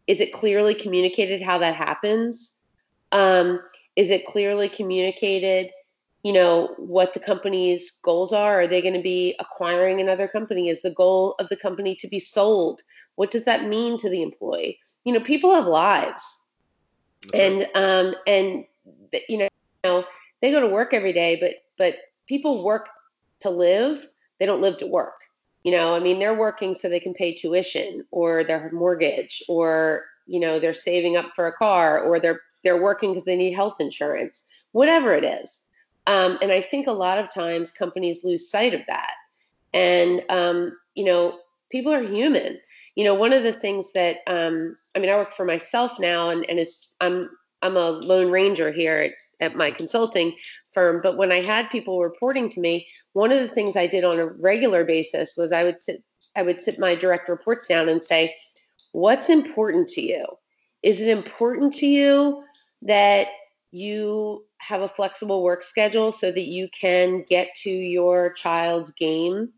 is 0.09 0.19
it 0.19 0.33
clearly 0.33 0.73
communicated 0.73 1.39
how 1.39 1.59
that 1.59 1.75
happens? 1.75 2.53
Um, 3.11 3.59
is 3.95 4.09
it 4.09 4.25
clearly 4.25 4.67
communicated 4.67 5.71
you 6.23 6.33
know 6.33 6.75
what 6.77 7.13
the 7.13 7.19
company's 7.19 7.91
goals 7.91 8.33
are? 8.33 8.59
Are 8.59 8.67
they 8.67 8.81
going 8.81 8.95
to 8.95 9.01
be 9.01 9.35
acquiring 9.39 10.01
another 10.01 10.27
company? 10.27 10.67
Is 10.67 10.81
the 10.81 10.91
goal 10.91 11.33
of 11.39 11.47
the 11.47 11.55
company 11.55 11.95
to 11.95 12.09
be 12.09 12.19
sold? 12.19 12.81
What 13.15 13.31
does 13.31 13.45
that 13.45 13.69
mean 13.69 13.97
to 13.99 14.09
the 14.09 14.21
employee? 14.21 14.79
You 15.05 15.13
know 15.13 15.21
people 15.21 15.55
have 15.55 15.65
lives. 15.65 16.25
And 17.33 17.69
um 17.75 18.15
and 18.27 18.65
you 19.29 19.37
know, 19.37 19.47
you 19.47 19.49
know 19.85 20.03
they 20.41 20.51
go 20.51 20.59
to 20.59 20.67
work 20.67 20.93
every 20.93 21.13
day 21.13 21.37
but 21.39 21.55
but 21.77 21.95
people 22.27 22.63
work 22.63 22.89
to 23.39 23.49
live 23.49 24.07
they 24.39 24.45
don't 24.45 24.61
live 24.61 24.77
to 24.77 24.87
work 24.87 25.21
you 25.63 25.71
know 25.71 25.95
i 25.95 25.99
mean 25.99 26.19
they're 26.19 26.37
working 26.37 26.73
so 26.73 26.87
they 26.87 26.99
can 26.99 27.13
pay 27.13 27.33
tuition 27.33 28.03
or 28.11 28.43
their 28.43 28.69
mortgage 28.71 29.43
or 29.47 30.05
you 30.27 30.39
know 30.39 30.59
they're 30.59 30.73
saving 30.73 31.17
up 31.17 31.31
for 31.35 31.47
a 31.47 31.53
car 31.53 31.99
or 31.99 32.19
they're 32.19 32.41
they're 32.63 32.81
working 32.81 33.11
because 33.11 33.25
they 33.25 33.35
need 33.35 33.53
health 33.53 33.79
insurance, 33.79 34.45
whatever 34.71 35.13
it 35.13 35.25
is. 35.25 35.61
Um, 36.07 36.37
and 36.41 36.51
I 36.51 36.61
think 36.61 36.87
a 36.87 36.91
lot 36.91 37.19
of 37.19 37.31
times 37.31 37.71
companies 37.71 38.23
lose 38.23 38.49
sight 38.49 38.73
of 38.73 38.81
that. 38.87 39.13
And, 39.73 40.21
um, 40.29 40.77
you 40.95 41.05
know, 41.05 41.39
people 41.71 41.93
are 41.93 42.01
human. 42.01 42.59
You 42.95 43.03
know, 43.03 43.13
one 43.13 43.33
of 43.33 43.43
the 43.43 43.53
things 43.53 43.91
that, 43.93 44.17
um, 44.27 44.75
I 44.95 44.99
mean, 44.99 45.09
I 45.09 45.15
work 45.15 45.33
for 45.33 45.45
myself 45.45 45.99
now 45.99 46.29
and, 46.29 46.45
and 46.49 46.59
it's, 46.59 46.91
I'm, 46.99 47.29
I'm 47.61 47.77
a 47.77 47.91
lone 47.91 48.31
ranger 48.31 48.71
here 48.71 48.95
at, 48.95 49.11
at 49.39 49.55
my 49.55 49.71
consulting 49.71 50.35
firm. 50.73 50.99
But 51.01 51.17
when 51.17 51.31
I 51.31 51.41
had 51.41 51.69
people 51.69 52.01
reporting 52.01 52.49
to 52.49 52.59
me, 52.59 52.87
one 53.13 53.31
of 53.31 53.39
the 53.39 53.53
things 53.53 53.75
I 53.75 53.87
did 53.87 54.03
on 54.03 54.19
a 54.19 54.27
regular 54.27 54.83
basis 54.83 55.35
was 55.37 55.51
I 55.51 55.63
would 55.63 55.81
sit, 55.81 56.03
I 56.35 56.41
would 56.41 56.61
sit 56.61 56.79
my 56.79 56.95
direct 56.95 57.29
reports 57.29 57.67
down 57.67 57.89
and 57.89 58.03
say, 58.03 58.35
what's 58.91 59.29
important 59.29 59.87
to 59.89 60.01
you? 60.01 60.25
Is 60.83 61.01
it 61.01 61.09
important 61.09 61.73
to 61.75 61.87
you 61.87 62.43
that 62.81 63.27
you 63.71 64.45
have 64.59 64.81
a 64.81 64.89
flexible 64.89 65.43
work 65.43 65.63
schedule 65.63 66.11
so 66.11 66.31
that 66.31 66.47
you 66.47 66.69
can 66.69 67.23
get 67.27 67.49
to 67.63 67.69
your 67.69 68.33
child's 68.33 68.91
game 68.91 69.49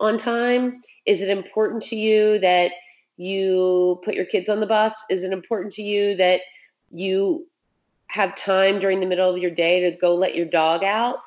on 0.00 0.16
time? 0.18 0.80
Is 1.06 1.22
it 1.22 1.28
important 1.28 1.82
to 1.84 1.96
you 1.96 2.38
that 2.40 2.72
you 3.16 4.00
put 4.04 4.14
your 4.14 4.24
kids 4.24 4.48
on 4.48 4.60
the 4.60 4.66
bus? 4.66 4.94
Is 5.10 5.24
it 5.24 5.32
important 5.32 5.72
to 5.74 5.82
you 5.82 6.16
that 6.16 6.40
you 6.90 7.46
have 8.08 8.34
time 8.34 8.78
during 8.78 9.00
the 9.00 9.06
middle 9.06 9.30
of 9.30 9.38
your 9.38 9.50
day 9.50 9.80
to 9.80 9.96
go 9.96 10.14
let 10.14 10.34
your 10.34 10.46
dog 10.46 10.84
out? 10.84 11.18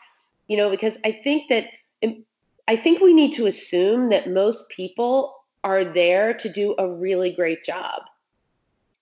You 0.48 0.58
know, 0.58 0.70
because 0.70 0.98
I 1.06 1.12
think 1.12 1.50
that 1.50 1.68
um, 2.04 2.24
I 2.68 2.76
think 2.76 3.02
we 3.02 3.14
need 3.14 3.34
to 3.34 3.48
assume 3.48 4.10
that 4.10 4.30
most 4.30 4.70
people 4.70 5.36
are 5.64 5.84
there 5.84 6.34
to 6.34 6.50
do 6.50 6.76
a 6.78 6.90
really 6.90 7.32
great 7.32 7.64
job. 7.64 8.02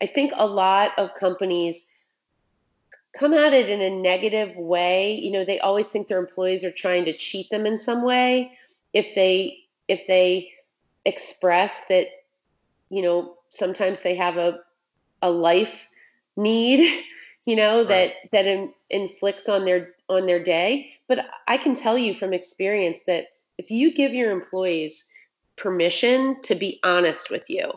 I 0.01 0.05
think 0.05 0.33
a 0.35 0.47
lot 0.47 0.97
of 0.97 1.13
companies 1.15 1.85
come 3.17 3.33
at 3.33 3.53
it 3.53 3.69
in 3.69 3.81
a 3.81 3.89
negative 3.89 4.55
way. 4.55 5.17
You 5.17 5.31
know, 5.31 5.45
they 5.45 5.59
always 5.59 5.87
think 5.87 6.07
their 6.07 6.19
employees 6.19 6.63
are 6.63 6.71
trying 6.71 7.05
to 7.05 7.13
cheat 7.13 7.49
them 7.49 7.65
in 7.65 7.79
some 7.79 8.03
way 8.03 8.51
if 8.93 9.13
they 9.15 9.57
if 9.87 10.05
they 10.07 10.51
express 11.05 11.83
that 11.89 12.07
you 12.89 13.01
know 13.01 13.35
sometimes 13.49 14.01
they 14.01 14.15
have 14.15 14.37
a 14.37 14.59
a 15.21 15.29
life 15.29 15.87
need 16.37 17.03
you 17.45 17.55
know 17.55 17.79
right. 17.79 17.89
that 17.89 18.13
that 18.31 18.45
in, 18.45 18.73
inflicts 18.89 19.47
on 19.49 19.65
their 19.65 19.93
on 20.07 20.25
their 20.25 20.41
day. 20.41 20.91
But 21.07 21.27
i 21.47 21.57
can 21.57 21.75
tell 21.75 21.97
you 21.97 22.13
from 22.13 22.33
experience 22.33 23.01
that 23.07 23.27
if 23.57 23.69
you 23.69 23.93
give 23.93 24.13
your 24.13 24.31
employees 24.31 25.05
permission 25.55 26.41
to 26.43 26.55
be 26.55 26.79
honest 26.83 27.29
with 27.29 27.49
you 27.49 27.71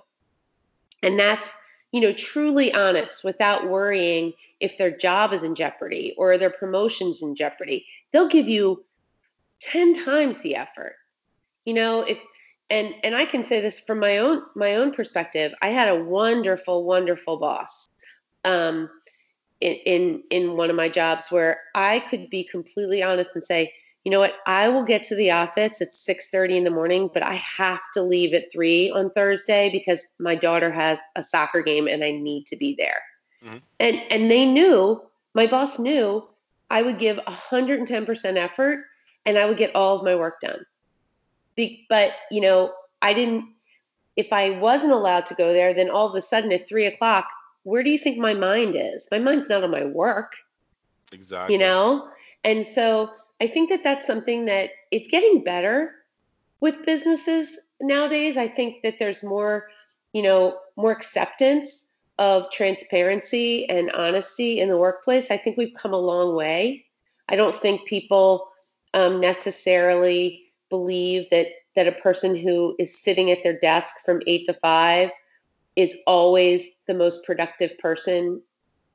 and 1.03 1.19
that's 1.19 1.57
you 1.91 2.01
know 2.01 2.13
truly 2.13 2.73
honest 2.73 3.25
without 3.25 3.69
worrying 3.69 4.33
if 4.61 4.79
their 4.79 4.97
job 4.97 5.33
is 5.33 5.43
in 5.43 5.55
jeopardy 5.55 6.15
or 6.17 6.39
their 6.39 6.51
promotions 6.51 7.23
in 7.23 7.35
jeopardy 7.35 7.85
they'll 8.13 8.29
give 8.29 8.49
you 8.49 8.85
10 9.61 9.93
times 9.95 10.41
the 10.43 10.57
effort. 10.57 10.97
You 11.65 11.75
know 11.75 12.03
if 12.03 12.23
and 12.71 12.95
and 13.05 13.15
i 13.15 13.25
can 13.25 13.45
say 13.45 13.61
this 13.61 13.79
from 13.79 14.01
my 14.01 14.19
own 14.19 14.43
my 14.57 14.75
own 14.75 14.93
perspective 14.93 15.55
i 15.63 15.69
had 15.69 15.89
a 15.89 16.03
wonderful 16.05 16.85
wonderful 16.85 17.37
boss. 17.37 17.89
Um 18.45 18.91
in 19.63 19.77
in, 19.87 20.23
in 20.31 20.57
one 20.57 20.71
of 20.71 20.77
my 20.77 20.89
jobs 20.89 21.31
where 21.31 21.61
i 21.75 22.01
could 22.01 22.29
be 22.31 22.45
completely 22.45 23.03
honest 23.03 23.31
and 23.35 23.45
say 23.45 23.73
you 24.05 24.11
know 24.11 24.21
what 24.21 24.35
i 24.47 24.69
will 24.69 24.85
get 24.85 25.03
to 25.03 25.15
the 25.15 25.31
office 25.31 25.81
at 25.81 25.93
6.30 25.93 26.57
in 26.57 26.65
the 26.65 26.71
morning 26.71 27.09
but 27.15 27.23
i 27.23 27.35
have 27.35 27.81
to 27.95 28.03
leave 28.03 28.35
at 28.35 28.53
3 28.53 28.91
on 28.91 29.11
thursday 29.11 29.71
because 29.71 30.07
my 30.19 30.35
daughter 30.35 30.71
has 30.71 30.99
a 31.17 31.25
soccer 31.25 31.63
game 31.63 31.87
and 31.87 32.05
i 32.05 32.11
need 32.11 32.47
to 32.47 32.57
be 32.57 32.75
there 32.77 33.03
mm-hmm. 33.45 33.59
and 33.81 34.03
and 34.11 34.31
they 34.31 34.45
knew 34.45 35.01
my 35.35 35.47
boss 35.47 35.79
knew 35.79 36.27
i 36.71 36.83
would 36.83 36.99
give 36.99 37.17
110% 37.19 38.37
effort 38.37 38.85
and 39.25 39.39
i 39.39 39.47
would 39.47 39.57
get 39.57 39.75
all 39.75 39.97
of 39.97 40.05
my 40.05 40.15
work 40.15 40.41
done 40.41 40.65
be, 41.57 41.87
but 41.89 42.13
you 42.31 42.41
know, 42.41 42.73
I 43.01 43.15
didn't. 43.15 43.47
If 44.17 44.33
I 44.33 44.51
wasn't 44.51 44.93
allowed 44.93 45.27
to 45.27 45.35
go 45.35 45.53
there, 45.53 45.73
then 45.73 45.91
all 45.91 46.07
of 46.07 46.15
a 46.15 46.23
sudden 46.23 46.53
at 46.53 46.69
three 46.69 46.85
o'clock, 46.85 47.27
where 47.65 47.83
do 47.83 47.91
you 47.91 47.99
think 47.99 48.19
my 48.19 48.35
mind 48.35 48.75
is? 48.77 49.07
My 49.11 49.19
mind's 49.19 49.49
not 49.49 49.65
on 49.65 49.71
my 49.71 49.85
work. 49.85 50.35
Exactly. 51.13 51.55
You 51.55 51.61
know, 51.61 52.09
and 52.45 52.67
so 52.67 53.13
I 53.41 53.47
think 53.47 53.69
that 53.69 53.85
that's 53.85 54.07
something 54.07 54.47
that 54.47 54.71
it's 54.91 55.07
getting 55.07 55.45
better 55.45 55.95
with 56.61 56.85
businesses 56.85 57.59
nowadays. 57.81 58.37
I 58.37 58.49
think 58.49 58.83
that 58.83 58.99
there's 58.99 59.23
more, 59.23 59.69
you 60.13 60.23
know, 60.23 60.59
more 60.77 60.91
acceptance 60.91 61.87
of 62.19 62.51
transparency 62.51 63.69
and 63.69 63.91
honesty 63.93 64.59
in 64.61 64.69
the 64.69 64.77
workplace. 64.77 65.31
I 65.31 65.37
think 65.37 65.57
we've 65.57 65.75
come 65.75 65.93
a 65.93 65.99
long 65.99 66.35
way. 66.35 66.85
I 67.29 67.37
don't 67.37 67.55
think 67.55 67.87
people 67.87 68.49
um, 68.95 69.21
necessarily 69.21 70.53
believe 70.69 71.29
that 71.31 71.49
that 71.75 71.87
a 71.87 71.93
person 71.93 72.37
who 72.37 72.77
is 72.79 73.03
sitting 73.03 73.31
at 73.31 73.43
their 73.43 73.59
desk 73.59 73.95
from 74.05 74.21
8 74.27 74.45
to 74.45 74.53
5 74.53 75.11
is 75.77 75.97
always 76.07 76.69
the 76.87 76.95
most 76.95 77.25
productive 77.25 77.77
person 77.79 78.41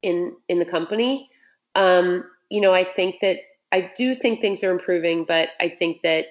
in 0.01 0.35
in 0.47 0.59
the 0.59 0.65
company. 0.65 1.29
Um, 1.75 2.23
you 2.49 2.61
know 2.61 2.73
i 2.73 2.83
think 2.83 3.19
that 3.21 3.37
i 3.71 3.91
do 3.95 4.15
think 4.15 4.41
things 4.41 4.63
are 4.63 4.71
improving 4.71 5.25
but 5.25 5.49
i 5.59 5.69
think 5.69 6.01
that 6.01 6.27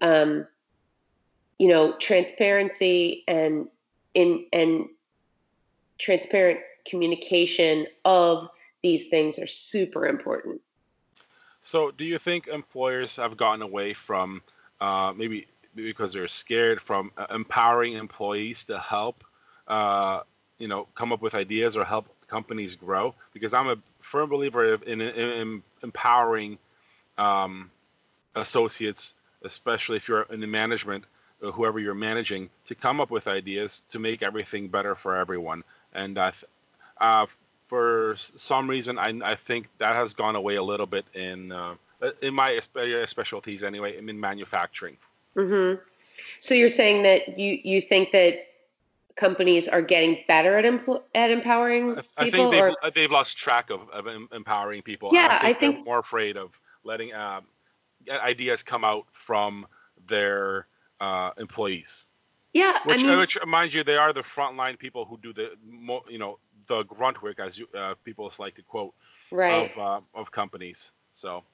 um, 0.00 0.46
you 1.58 1.68
know 1.68 1.96
transparency 1.98 3.24
and 3.26 3.68
in 4.14 4.46
and 4.52 4.86
transparent 5.98 6.60
communication 6.86 7.86
of 8.04 8.48
these 8.82 9.08
things 9.08 9.38
are 9.38 9.46
super 9.46 10.06
important. 10.06 10.60
So 11.62 11.90
do 11.90 12.04
you 12.04 12.18
think 12.18 12.46
employers 12.46 13.16
have 13.16 13.36
gotten 13.36 13.62
away 13.62 13.94
from 13.94 14.42
uh, 14.80 15.14
maybe 15.16 15.46
because 15.74 16.12
they're 16.12 16.28
scared 16.28 16.80
from 16.80 17.10
uh, 17.16 17.26
empowering 17.30 17.94
employees 17.94 18.64
to 18.66 18.78
help, 18.78 19.24
uh, 19.68 20.20
you 20.58 20.68
know, 20.68 20.86
come 20.94 21.12
up 21.12 21.22
with 21.22 21.34
ideas 21.34 21.76
or 21.76 21.84
help 21.84 22.06
companies 22.28 22.74
grow. 22.74 23.14
Because 23.32 23.54
I'm 23.54 23.68
a 23.68 23.76
firm 24.00 24.28
believer 24.28 24.74
in, 24.74 25.00
in, 25.00 25.00
in 25.00 25.62
empowering 25.82 26.58
um, 27.18 27.70
associates, 28.34 29.14
especially 29.42 29.96
if 29.96 30.08
you're 30.08 30.22
in 30.30 30.40
the 30.40 30.46
management, 30.46 31.04
uh, 31.42 31.50
whoever 31.50 31.78
you're 31.78 31.94
managing, 31.94 32.48
to 32.64 32.74
come 32.74 33.00
up 33.00 33.10
with 33.10 33.28
ideas 33.28 33.82
to 33.88 33.98
make 33.98 34.22
everything 34.22 34.68
better 34.68 34.94
for 34.94 35.16
everyone. 35.16 35.62
And 35.94 36.18
uh, 36.18 36.32
uh, 37.00 37.26
for 37.60 38.14
some 38.16 38.68
reason, 38.68 38.98
I, 38.98 39.12
I 39.24 39.34
think 39.34 39.68
that 39.78 39.94
has 39.96 40.14
gone 40.14 40.36
away 40.36 40.56
a 40.56 40.62
little 40.62 40.86
bit 40.86 41.04
in 41.14 41.52
uh, 41.52 41.74
uh, 42.02 42.10
in 42.20 42.34
my 42.34 42.60
specialties 43.06 43.64
anyway. 43.64 43.96
In 43.96 44.20
manufacturing. 44.20 44.96
Mm-hmm. 45.34 45.80
So 46.40 46.54
you're 46.54 46.68
saying 46.68 47.02
that 47.02 47.38
you 47.38 47.58
you 47.64 47.80
think 47.80 48.12
that 48.12 48.34
companies 49.16 49.66
are 49.66 49.82
getting 49.82 50.18
better 50.28 50.58
at 50.58 50.64
empl- 50.64 51.02
at 51.14 51.30
empowering 51.30 51.94
people? 51.94 52.10
I 52.16 52.30
think 52.30 52.50
they've, 52.52 52.62
or? 52.62 52.90
they've 52.94 53.10
lost 53.10 53.36
track 53.36 53.70
of, 53.70 53.88
of 53.90 54.06
empowering 54.32 54.82
people. 54.82 55.10
Yeah, 55.12 55.38
I 55.40 55.52
think, 55.52 55.56
I 55.56 55.74
think 55.74 55.86
more 55.86 55.98
afraid 55.98 56.36
of 56.36 56.58
letting 56.84 57.12
uh, 57.12 57.40
ideas 58.10 58.62
come 58.62 58.84
out 58.84 59.06
from 59.12 59.66
their 60.06 60.66
uh, 61.00 61.30
employees. 61.38 62.06
Yeah, 62.52 62.78
which, 62.84 63.04
I 63.04 63.06
mean, 63.06 63.18
which 63.18 63.36
mind 63.46 63.74
you, 63.74 63.84
they 63.84 63.96
are 63.96 64.12
the 64.12 64.22
frontline 64.22 64.78
people 64.78 65.04
who 65.04 65.18
do 65.18 65.32
the 65.32 65.50
you 66.08 66.18
know 66.18 66.38
the 66.68 66.84
grunt 66.84 67.22
work, 67.22 67.38
as 67.38 67.58
you, 67.58 67.66
uh, 67.76 67.94
people 68.04 68.32
like 68.38 68.54
to 68.54 68.62
quote, 68.62 68.94
right. 69.30 69.70
of 69.76 69.78
uh, 69.78 70.00
of 70.18 70.30
companies. 70.30 70.92
So 71.12 71.44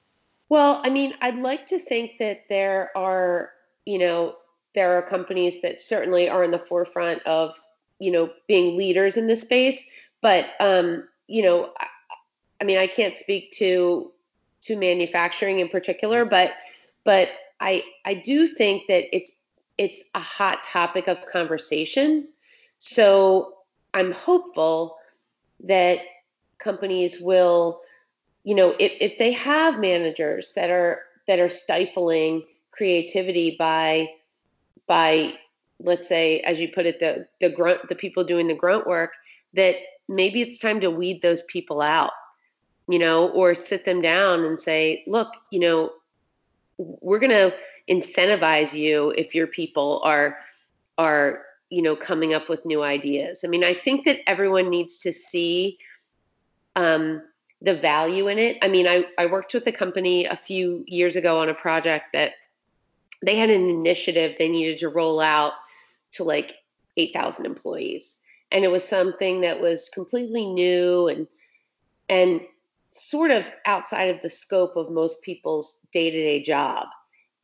well, 0.49 0.81
I 0.83 0.89
mean, 0.89 1.15
I'd 1.21 1.39
like 1.39 1.65
to 1.67 1.79
think 1.79 2.19
that 2.19 2.43
there 2.47 2.91
are, 2.95 3.51
you 3.85 3.97
know, 3.97 4.35
there 4.75 4.97
are 4.97 5.01
companies 5.01 5.61
that 5.61 5.81
certainly 5.81 6.29
are 6.29 6.43
in 6.43 6.51
the 6.51 6.59
forefront 6.59 7.21
of, 7.23 7.55
you 7.99 8.11
know, 8.11 8.29
being 8.47 8.77
leaders 8.77 9.17
in 9.17 9.27
this 9.27 9.41
space. 9.41 9.85
But, 10.21 10.49
um, 10.59 11.07
you 11.27 11.43
know, 11.43 11.73
I, 11.79 11.87
I 12.61 12.63
mean, 12.65 12.77
I 12.77 12.87
can't 12.87 13.17
speak 13.17 13.51
to 13.57 14.11
to 14.61 14.77
manufacturing 14.77 15.59
in 15.59 15.67
particular, 15.67 16.23
but 16.23 16.53
but 17.03 17.29
I 17.59 17.83
I 18.05 18.13
do 18.13 18.47
think 18.47 18.83
that 18.87 19.13
it's 19.15 19.33
it's 19.77 20.03
a 20.15 20.19
hot 20.19 20.63
topic 20.63 21.07
of 21.07 21.25
conversation. 21.25 22.27
So 22.79 23.55
I'm 23.93 24.11
hopeful 24.11 24.95
that 25.65 25.99
companies 26.59 27.19
will 27.19 27.81
you 28.43 28.55
know 28.55 28.75
if, 28.79 28.93
if 29.01 29.17
they 29.17 29.33
have 29.33 29.79
managers 29.79 30.53
that 30.55 30.69
are 30.69 31.01
that 31.27 31.39
are 31.39 31.49
stifling 31.49 32.43
creativity 32.71 33.55
by 33.59 34.07
by 34.87 35.33
let's 35.79 36.07
say 36.07 36.39
as 36.41 36.59
you 36.59 36.67
put 36.69 36.85
it 36.85 36.99
the 36.99 37.27
the 37.41 37.49
grunt 37.49 37.79
the 37.89 37.95
people 37.95 38.23
doing 38.23 38.47
the 38.47 38.55
grunt 38.55 38.87
work 38.87 39.13
that 39.53 39.75
maybe 40.07 40.41
it's 40.41 40.59
time 40.59 40.79
to 40.79 40.91
weed 40.91 41.21
those 41.21 41.43
people 41.43 41.81
out 41.81 42.11
you 42.87 42.99
know 42.99 43.29
or 43.29 43.55
sit 43.55 43.85
them 43.85 44.01
down 44.01 44.43
and 44.43 44.59
say 44.59 45.03
look 45.07 45.33
you 45.51 45.59
know 45.59 45.91
we're 46.77 47.19
going 47.19 47.29
to 47.29 47.53
incentivize 47.89 48.73
you 48.73 49.13
if 49.17 49.33
your 49.33 49.47
people 49.47 50.01
are 50.03 50.37
are 50.97 51.43
you 51.69 51.81
know 51.81 51.95
coming 51.95 52.33
up 52.33 52.49
with 52.49 52.65
new 52.65 52.83
ideas 52.83 53.43
i 53.43 53.47
mean 53.47 53.63
i 53.63 53.73
think 53.73 54.05
that 54.05 54.19
everyone 54.27 54.69
needs 54.69 54.99
to 54.99 55.11
see 55.11 55.77
um, 56.75 57.21
the 57.61 57.75
value 57.75 58.27
in 58.27 58.39
it. 58.39 58.57
I 58.61 58.67
mean, 58.67 58.87
I, 58.87 59.05
I 59.17 59.25
worked 59.25 59.53
with 59.53 59.65
a 59.67 59.71
company 59.71 60.25
a 60.25 60.35
few 60.35 60.83
years 60.87 61.15
ago 61.15 61.39
on 61.39 61.49
a 61.49 61.53
project 61.53 62.07
that 62.13 62.33
they 63.23 63.35
had 63.37 63.49
an 63.49 63.69
initiative 63.69 64.35
they 64.37 64.49
needed 64.49 64.77
to 64.79 64.89
roll 64.89 65.19
out 65.19 65.53
to 66.11 66.23
like 66.23 66.55
8,000 66.97 67.45
employees. 67.45 68.19
And 68.51 68.63
it 68.63 68.71
was 68.71 68.83
something 68.83 69.41
that 69.41 69.61
was 69.61 69.89
completely 69.89 70.45
new 70.45 71.07
and 71.07 71.27
and 72.09 72.41
sort 72.91 73.31
of 73.31 73.49
outside 73.65 74.09
of 74.09 74.21
the 74.21 74.29
scope 74.29 74.75
of 74.75 74.91
most 74.91 75.21
people's 75.23 75.79
day-to-day 75.91 76.43
job. 76.43 76.87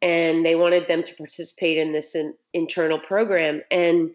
And 0.02 0.46
they 0.46 0.56
wanted 0.56 0.88
them 0.88 1.02
to 1.02 1.16
participate 1.16 1.78
in 1.78 1.92
this 1.92 2.14
in, 2.14 2.34
internal 2.54 3.00
program 3.00 3.62
and 3.72 4.12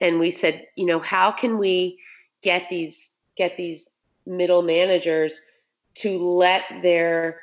and 0.00 0.18
we 0.18 0.32
said, 0.32 0.66
you 0.74 0.84
know, 0.84 0.98
how 0.98 1.30
can 1.30 1.58
we 1.58 1.98
get 2.42 2.68
these 2.68 3.12
get 3.36 3.56
these 3.56 3.88
middle 4.26 4.62
managers 4.62 5.40
to 5.94 6.16
let 6.16 6.64
their 6.82 7.40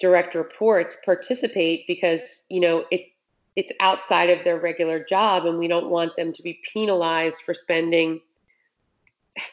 direct 0.00 0.34
reports 0.34 0.96
participate 1.04 1.86
because 1.86 2.42
you 2.48 2.60
know 2.60 2.84
it 2.90 3.02
it's 3.54 3.72
outside 3.80 4.28
of 4.28 4.44
their 4.44 4.60
regular 4.60 5.02
job 5.02 5.46
and 5.46 5.58
we 5.58 5.66
don't 5.66 5.88
want 5.88 6.14
them 6.16 6.32
to 6.32 6.42
be 6.42 6.60
penalized 6.72 7.40
for 7.42 7.54
spending 7.54 8.20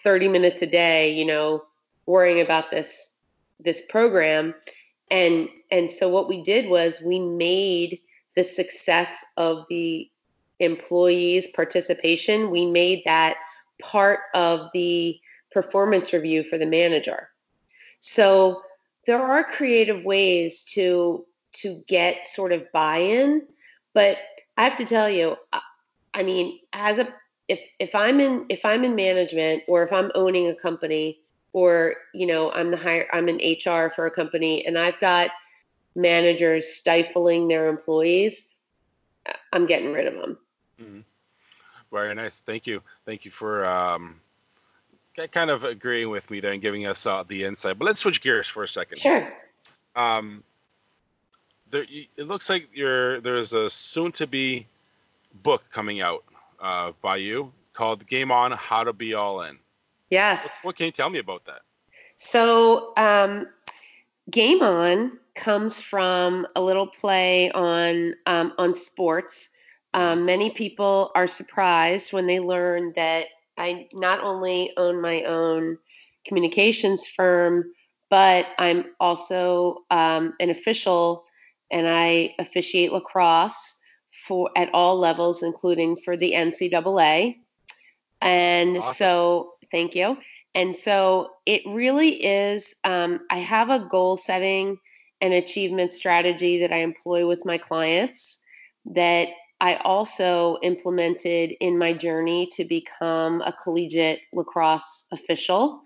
30 0.04 0.28
minutes 0.28 0.62
a 0.62 0.68
day 0.68 1.14
you 1.14 1.26
know 1.26 1.64
worrying 2.06 2.42
about 2.42 2.72
this 2.72 3.12
this 3.64 3.82
program. 3.90 4.54
And 5.12 5.48
and 5.72 5.90
so 5.90 6.10
what 6.10 6.28
we 6.28 6.42
did 6.44 6.70
was 6.70 7.02
we 7.02 7.20
made 7.20 8.00
the 8.36 8.44
success 8.44 9.24
of 9.38 9.66
the 9.70 10.10
employees 10.60 11.48
participation 11.48 12.50
we 12.52 12.66
made 12.66 13.02
that 13.06 13.36
part 13.82 14.20
of 14.34 14.70
the 14.74 15.20
performance 15.52 16.14
review 16.14 16.44
for 16.44 16.58
the 16.58 16.66
manager. 16.66 17.30
So 18.00 18.62
there 19.06 19.22
are 19.22 19.44
creative 19.44 20.04
ways 20.04 20.64
to 20.74 21.26
to 21.54 21.84
get 21.88 22.26
sort 22.26 22.52
of 22.52 22.72
buy-in, 22.72 23.44
but 23.94 24.18
I 24.58 24.64
have 24.64 24.76
to 24.78 24.86
tell 24.86 25.10
you, 25.10 25.36
I 26.14 26.24
mean, 26.24 26.60
as 26.74 26.98
a 27.00 27.14
if 27.48 27.60
if 27.80 27.94
I'm 27.94 28.20
in 28.20 28.46
if 28.50 28.64
I'm 28.66 28.84
in 28.84 28.96
management 28.96 29.64
or 29.68 29.84
if 29.84 29.92
I'm 29.92 30.12
owning 30.16 30.48
a 30.48 30.56
company 30.56 31.20
or 31.52 31.96
you 32.14 32.26
know 32.26 32.52
I'm 32.52 32.72
the 32.72 32.78
hire 32.78 33.08
I'm 33.12 33.28
in 33.30 33.36
HR 33.36 33.90
for 33.90 34.06
a 34.06 34.12
company 34.12 34.66
and 34.66 34.78
I've 34.78 35.00
got 35.00 35.32
managers 35.96 36.68
stifling 36.68 37.48
their 37.48 37.68
employees, 37.68 38.48
I'm 39.52 39.66
getting 39.66 39.94
rid 39.94 40.08
of 40.08 40.16
them. 40.16 40.38
Mm-hmm. 40.82 41.00
Very 41.92 42.16
nice. 42.16 42.40
Thank 42.40 42.66
you. 42.66 42.82
Thank 43.06 43.26
you 43.26 43.32
for 43.32 43.66
um, 43.66 44.20
kind 45.32 45.50
of 45.50 45.64
agreeing 45.64 46.10
with 46.10 46.30
me 46.30 46.40
there 46.40 46.52
and 46.52 46.62
giving 46.62 46.86
us 46.86 47.06
uh, 47.06 47.24
the 47.28 47.44
insight. 47.44 47.78
But 47.78 47.86
let's 47.86 48.00
switch 48.00 48.22
gears 48.22 48.48
for 48.48 48.64
a 48.64 48.68
second. 48.68 49.00
Sure. 49.00 49.32
Um, 49.96 50.44
there, 51.70 51.86
it 51.90 52.28
looks 52.28 52.50
like 52.50 52.70
you're, 52.74 53.22
there's 53.22 53.54
a 53.54 53.70
soon-to-be 53.70 54.68
book 55.42 55.64
coming 55.72 56.02
out 56.02 56.24
uh, 56.60 56.92
by 57.02 57.18
you 57.18 57.52
called 57.74 58.06
"Game 58.08 58.32
On: 58.32 58.52
How 58.52 58.84
to 58.84 58.94
Be 58.94 59.14
All 59.14 59.42
In." 59.42 59.58
Yes. 60.10 60.44
What, 60.44 60.52
what 60.70 60.76
can 60.78 60.86
you 60.88 60.92
tell 60.92 61.10
me 61.10 61.20
about 61.20 61.46
that? 61.46 61.62
So, 62.18 62.94
um, 62.98 63.48
"Game 64.30 64.62
On" 64.62 65.18
comes 65.36 65.82
from 65.82 66.46
a 66.56 66.62
little 66.62 66.88
play 66.88 67.52
on 67.52 68.14
um, 68.28 68.54
on 68.58 68.74
sports. 68.74 69.50
Um, 69.96 70.26
many 70.26 70.50
people 70.50 71.12
are 71.16 71.28
surprised 71.28 72.14
when 72.14 72.28
they 72.28 72.40
learn 72.40 72.94
that 72.96 73.28
I 73.58 73.88
not 73.94 74.22
only 74.22 74.72
own 74.78 75.02
my 75.02 75.24
own 75.24 75.78
communications 76.26 77.06
firm, 77.08 77.66
but 78.10 78.48
I'm 78.60 78.86
also 79.00 79.80
um, 79.90 80.34
an 80.40 80.50
official 80.50 81.26
and 81.72 81.88
I 81.88 82.36
officiate 82.40 82.92
lacrosse 82.92 83.78
for 84.28 84.50
at 84.56 84.70
all 84.74 84.98
levels, 84.98 85.42
including 85.42 85.96
for 85.96 86.16
the 86.16 86.34
NCAA. 86.34 87.36
And 88.22 88.78
awesome. 88.78 88.94
so, 88.94 89.54
thank 89.72 89.96
you. 89.96 90.18
And 90.56 90.76
so, 90.76 91.32
it 91.46 91.62
really 91.66 92.24
is. 92.24 92.76
Um, 92.84 93.22
I 93.32 93.38
have 93.38 93.70
a 93.70 93.88
goal 93.90 94.18
setting 94.18 94.78
and 95.20 95.34
achievement 95.34 95.94
strategy 95.94 96.60
that 96.60 96.72
I 96.72 96.78
employ 96.78 97.26
with 97.26 97.46
my 97.46 97.58
clients 97.58 98.40
that 98.86 99.30
I 99.64 99.76
also 99.86 100.58
implemented 100.62 101.54
in 101.62 101.78
my 101.78 101.94
journey 101.94 102.50
to 102.58 102.66
become 102.66 103.42
a 103.44 103.54
collegiate 103.54 104.20
lacrosse 104.34 105.06
official. 105.14 105.80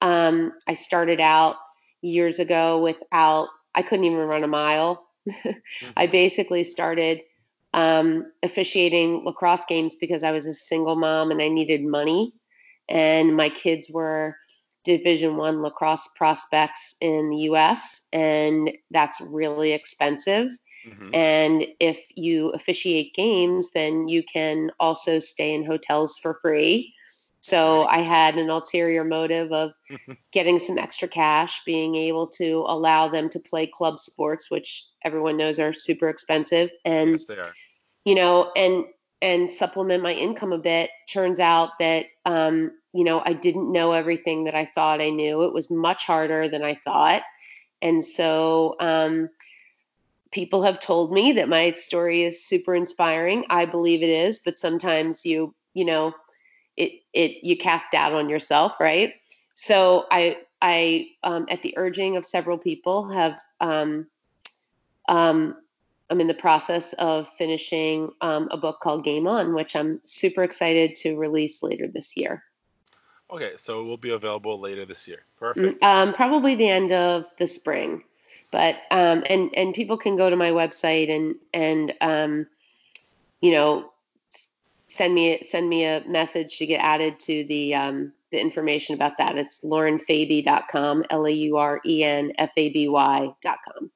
Um, 0.00 0.52
I 0.66 0.74
started 0.74 1.20
out 1.20 1.54
years 2.02 2.40
ago 2.40 2.80
without, 2.80 3.46
I 3.76 3.82
couldn't 3.82 4.06
even 4.06 4.18
run 4.18 4.42
a 4.42 4.48
mile. 4.48 5.06
mm-hmm. 5.30 5.90
I 5.96 6.08
basically 6.08 6.64
started 6.64 7.22
um, 7.72 8.24
officiating 8.42 9.22
lacrosse 9.24 9.64
games 9.68 9.94
because 9.94 10.24
I 10.24 10.32
was 10.32 10.46
a 10.46 10.52
single 10.52 10.96
mom 10.96 11.30
and 11.30 11.40
I 11.40 11.46
needed 11.46 11.84
money. 11.84 12.32
And 12.88 13.36
my 13.36 13.48
kids 13.48 13.88
were 13.92 14.34
division 14.84 15.36
one 15.36 15.62
lacrosse 15.62 16.08
prospects 16.16 16.94
in 17.00 17.30
the 17.30 17.38
us 17.38 18.02
and 18.12 18.70
that's 18.90 19.20
really 19.20 19.72
expensive 19.72 20.50
Mm-hmm. 20.86 21.14
And 21.14 21.66
if 21.78 22.06
you 22.16 22.50
officiate 22.50 23.14
games, 23.14 23.70
then 23.74 24.08
you 24.08 24.22
can 24.22 24.70
also 24.80 25.18
stay 25.18 25.54
in 25.54 25.64
hotels 25.64 26.18
for 26.18 26.38
free. 26.40 26.94
So 27.42 27.84
I 27.84 28.00
had 28.00 28.38
an 28.38 28.50
ulterior 28.50 29.02
motive 29.02 29.50
of 29.52 29.72
getting 30.32 30.58
some 30.58 30.78
extra 30.78 31.08
cash, 31.08 31.62
being 31.64 31.96
able 31.96 32.26
to 32.28 32.64
allow 32.66 33.08
them 33.08 33.28
to 33.30 33.40
play 33.40 33.66
club 33.66 33.98
sports, 33.98 34.50
which 34.50 34.84
everyone 35.04 35.38
knows 35.38 35.58
are 35.58 35.72
super 35.72 36.08
expensive, 36.08 36.70
and 36.84 37.12
yes, 37.12 37.26
they 37.26 37.38
are. 37.38 37.52
you 38.04 38.14
know, 38.14 38.52
and 38.56 38.84
and 39.22 39.52
supplement 39.52 40.02
my 40.02 40.12
income 40.12 40.52
a 40.52 40.58
bit. 40.58 40.90
Turns 41.08 41.38
out 41.38 41.70
that 41.78 42.06
um, 42.24 42.72
you 42.92 43.04
know 43.04 43.22
I 43.24 43.32
didn't 43.32 43.72
know 43.72 43.92
everything 43.92 44.44
that 44.44 44.54
I 44.54 44.64
thought 44.64 45.00
I 45.00 45.10
knew. 45.10 45.42
It 45.42 45.52
was 45.52 45.70
much 45.70 46.04
harder 46.04 46.48
than 46.48 46.62
I 46.62 46.74
thought, 46.74 47.22
and 47.82 48.04
so 48.04 48.76
um, 48.80 49.28
people 50.30 50.62
have 50.62 50.78
told 50.78 51.12
me 51.12 51.32
that 51.32 51.48
my 51.48 51.72
story 51.72 52.22
is 52.22 52.44
super 52.44 52.74
inspiring. 52.74 53.44
I 53.50 53.66
believe 53.66 54.02
it 54.02 54.10
is, 54.10 54.38
but 54.38 54.58
sometimes 54.58 55.24
you, 55.24 55.54
you 55.74 55.84
know, 55.84 56.12
it 56.76 56.92
it 57.12 57.42
you 57.42 57.56
cast 57.56 57.92
doubt 57.92 58.14
on 58.14 58.28
yourself, 58.28 58.78
right? 58.80 59.14
So 59.54 60.06
I 60.10 60.38
I 60.62 61.08
um, 61.24 61.46
at 61.48 61.62
the 61.62 61.74
urging 61.76 62.16
of 62.16 62.24
several 62.24 62.58
people 62.58 63.08
have 63.08 63.38
um, 63.60 64.06
um, 65.08 65.56
I'm 66.10 66.20
in 66.20 66.26
the 66.26 66.34
process 66.34 66.92
of 66.94 67.28
finishing 67.28 68.10
um, 68.20 68.48
a 68.50 68.56
book 68.56 68.80
called 68.80 69.04
Game 69.04 69.26
On, 69.26 69.54
which 69.54 69.76
I'm 69.76 70.00
super 70.04 70.42
excited 70.42 70.94
to 70.96 71.16
release 71.16 71.62
later 71.62 71.86
this 71.86 72.16
year. 72.16 72.42
Okay, 73.30 73.52
so 73.56 73.80
it 73.80 73.84
will 73.84 73.96
be 73.96 74.10
available 74.10 74.60
later 74.60 74.84
this 74.84 75.06
year. 75.06 75.24
Perfect. 75.38 75.82
Um, 75.82 76.12
probably 76.12 76.56
the 76.56 76.68
end 76.68 76.90
of 76.90 77.26
the 77.38 77.46
spring 77.46 78.02
but 78.50 78.82
um, 78.90 79.22
and 79.28 79.50
and 79.56 79.74
people 79.74 79.96
can 79.96 80.16
go 80.16 80.28
to 80.28 80.36
my 80.36 80.50
website 80.50 81.10
and 81.10 81.34
and 81.54 81.94
um, 82.00 82.46
you 83.40 83.52
know 83.52 83.92
send 84.88 85.14
me 85.14 85.40
send 85.42 85.68
me 85.68 85.84
a 85.84 86.02
message 86.06 86.58
to 86.58 86.66
get 86.66 86.78
added 86.78 87.18
to 87.20 87.44
the 87.44 87.74
um, 87.74 88.12
the 88.30 88.40
information 88.40 88.94
about 88.94 89.18
that. 89.18 89.38
It's 89.38 89.60
laurenfaby.com, 89.60 91.04
L 91.10 91.26
A 91.26 91.30
U 91.30 91.56
R 91.56 91.80
E 91.84 92.04
N 92.04 92.32
F 92.38 92.52
A 92.56 92.70
B 92.70 92.88
Y.com. 92.88 93.90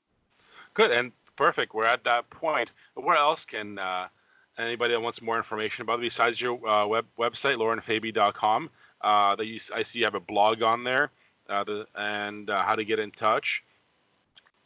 Good 0.75 0.91
and 0.91 1.13
perfect. 1.37 1.75
We're 1.75 1.87
at 1.87 2.05
that 2.05 2.29
point. 2.31 2.71
Where 2.95 3.17
else 3.17 3.45
can 3.45 3.79
uh, 3.79 4.09
anybody 4.59 4.95
that 4.95 5.01
wants 5.01 5.23
more 5.23 5.37
information 5.37 5.83
about 5.83 5.99
it 5.99 6.03
besides 6.03 6.41
your 6.41 6.67
uh, 6.67 6.87
web 6.87 7.07
website, 7.19 7.57
laurenfaby.com? 7.57 8.71
Uh, 9.01 9.37
that 9.37 9.47
you, 9.47 9.59
I 9.75 9.83
see 9.83 9.99
you 9.99 10.05
have 10.07 10.15
a 10.15 10.21
blog 10.21 10.63
on 10.63 10.83
there, 10.83 11.11
uh, 11.49 11.65
the, 11.65 11.87
and 11.95 12.49
uh, 12.49 12.63
how 12.63 12.75
to 12.75 12.85
get 12.85 12.99
in 12.99 13.11
touch 13.11 13.63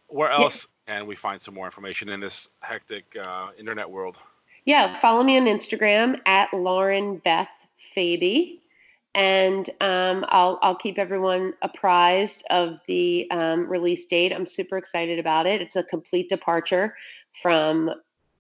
where 0.09 0.31
else 0.31 0.67
yeah. 0.87 0.99
can 0.99 1.07
we 1.07 1.15
find 1.15 1.41
some 1.41 1.55
more 1.55 1.67
information 1.67 2.09
in 2.09 2.21
this 2.21 2.49
hectic 2.61 3.17
uh, 3.23 3.49
internet 3.59 3.89
world? 3.89 4.17
Yeah, 4.65 4.99
follow 4.99 5.23
me 5.23 5.39
on 5.39 5.47
Instagram 5.47 6.21
at 6.27 6.53
Lauren 6.53 7.19
Beth 7.19 7.49
Faby, 7.81 8.59
and 9.19 9.69
um, 9.81 10.25
I'll 10.29 10.61
I'll 10.63 10.77
keep 10.77 10.97
everyone 10.97 11.53
apprised 11.63 12.45
of 12.51 12.79
the 12.87 13.29
um, 13.33 13.69
release 13.69 14.07
date. 14.07 14.33
I'm 14.33 14.47
super 14.47 14.77
excited 14.77 15.19
about 15.19 15.45
it. 15.45 15.61
It's 15.61 15.75
a 15.75 15.83
complete 15.83 16.29
departure 16.29 16.95
from 17.43 17.91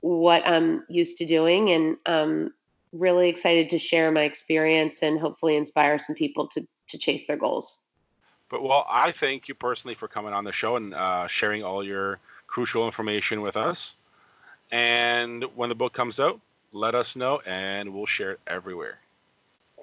what 0.02 0.46
I'm 0.46 0.84
used 0.88 1.18
to 1.18 1.26
doing, 1.26 1.70
and 1.70 1.96
um, 2.06 2.52
really 2.92 3.28
excited 3.28 3.68
to 3.70 3.78
share 3.80 4.12
my 4.12 4.22
experience 4.22 5.02
and 5.02 5.18
hopefully 5.18 5.56
inspire 5.56 5.98
some 5.98 6.14
people 6.14 6.46
to 6.46 6.64
to 6.86 6.96
chase 6.96 7.26
their 7.26 7.36
goals. 7.36 7.80
But 8.48 8.62
well, 8.62 8.86
I 8.88 9.10
thank 9.10 9.48
you 9.48 9.54
personally 9.54 9.96
for 9.96 10.06
coming 10.06 10.32
on 10.32 10.44
the 10.44 10.52
show 10.52 10.76
and 10.76 10.94
uh, 10.94 11.26
sharing 11.26 11.64
all 11.64 11.82
your 11.82 12.20
crucial 12.46 12.86
information 12.86 13.42
with 13.42 13.56
us. 13.56 13.96
And 14.70 15.42
when 15.56 15.70
the 15.70 15.74
book 15.74 15.92
comes 15.92 16.20
out, 16.20 16.40
let 16.72 16.94
us 16.94 17.16
know 17.16 17.40
and 17.44 17.92
we'll 17.92 18.06
share 18.06 18.32
it 18.32 18.40
everywhere. 18.46 18.98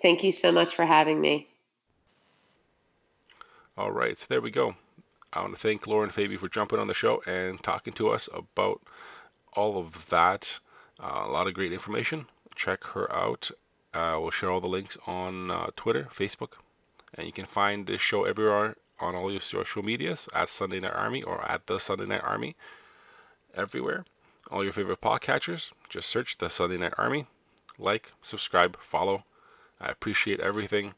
Thank 0.01 0.23
you 0.23 0.31
so 0.31 0.51
much 0.51 0.75
for 0.75 0.85
having 0.85 1.19
me. 1.19 1.47
All 3.77 3.91
right, 3.91 4.17
so 4.17 4.27
there 4.29 4.41
we 4.41 4.51
go. 4.51 4.75
I 5.33 5.41
want 5.41 5.53
to 5.53 5.59
thank 5.59 5.85
Lauren 5.85 6.09
Faby 6.09 6.39
for 6.39 6.47
jumping 6.47 6.79
on 6.79 6.87
the 6.87 6.93
show 6.93 7.21
and 7.25 7.61
talking 7.61 7.91
to 7.93 8.09
us 8.09 8.29
about 8.33 8.81
all 9.53 9.77
of 9.77 10.09
that. 10.09 10.59
Uh, 10.97 11.23
a 11.25 11.29
lot 11.29 11.47
of 11.47 11.53
great 11.53 11.73
information. 11.73 12.27
Check 12.55 12.85
her 12.85 13.11
out. 13.13 13.51
Uh, 13.93 14.17
we'll 14.19 14.31
share 14.31 14.49
all 14.49 14.61
the 14.61 14.67
links 14.67 14.97
on 15.07 15.51
uh, 15.51 15.67
Twitter, 15.75 16.07
Facebook, 16.13 16.53
and 17.17 17.27
you 17.27 17.33
can 17.33 17.45
find 17.45 17.85
this 17.85 17.99
show 17.99 18.23
everywhere 18.23 18.75
on 18.99 19.15
all 19.15 19.29
your 19.29 19.41
social 19.41 19.83
medias 19.83 20.29
at 20.33 20.47
Sunday 20.47 20.79
Night 20.79 20.93
Army 20.95 21.21
or 21.21 21.45
at 21.49 21.67
the 21.67 21.79
Sunday 21.79 22.05
Night 22.05 22.23
Army. 22.23 22.55
Everywhere. 23.55 24.05
All 24.51 24.63
your 24.63 24.73
favorite 24.73 25.01
podcatchers. 25.01 25.71
Just 25.89 26.07
search 26.07 26.37
the 26.37 26.49
Sunday 26.49 26.77
Night 26.77 26.93
Army. 26.97 27.25
Like, 27.77 28.11
subscribe, 28.21 28.77
follow. 28.79 29.23
I 29.79 29.89
appreciate 29.89 30.39
everything. 30.39 30.93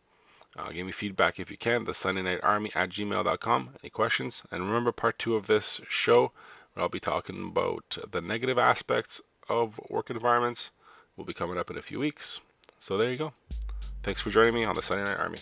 Uh, 0.58 0.70
give 0.70 0.86
me 0.86 0.92
feedback 0.92 1.40
if 1.40 1.52
you 1.52 1.58
can. 1.58 1.84
The 1.84 1.94
Sunday 1.94 2.24
Night 2.24 2.40
Army 2.42 2.72
at 2.74 2.90
gmail.com. 2.90 3.70
Any 3.84 3.90
questions? 3.90 4.44
And 4.52 4.66
remember, 4.66 4.92
part 4.92 5.20
two 5.20 5.36
of 5.36 5.48
this 5.48 5.82
show, 5.88 6.32
where 6.74 6.84
I'll 6.84 6.90
be 6.90 7.00
talking 7.00 7.48
about 7.50 7.98
the 8.12 8.22
negative 8.22 8.58
aspects 8.58 9.22
of 9.50 9.80
work 9.90 10.10
environments, 10.10 10.72
will 11.16 11.26
be 11.26 11.34
coming 11.34 11.58
up 11.58 11.70
in 11.70 11.78
a 11.78 11.82
few 11.82 12.00
weeks. 12.00 12.40
So 12.80 12.98
there 12.98 13.12
you 13.12 13.18
go. 13.18 13.34
Thanks 14.04 14.22
for 14.22 14.30
joining 14.30 14.54
me 14.54 14.66
on 14.66 14.76
the 14.76 14.82
Sunday 14.82 15.04
Night 15.04 15.20
Army. 15.20 15.38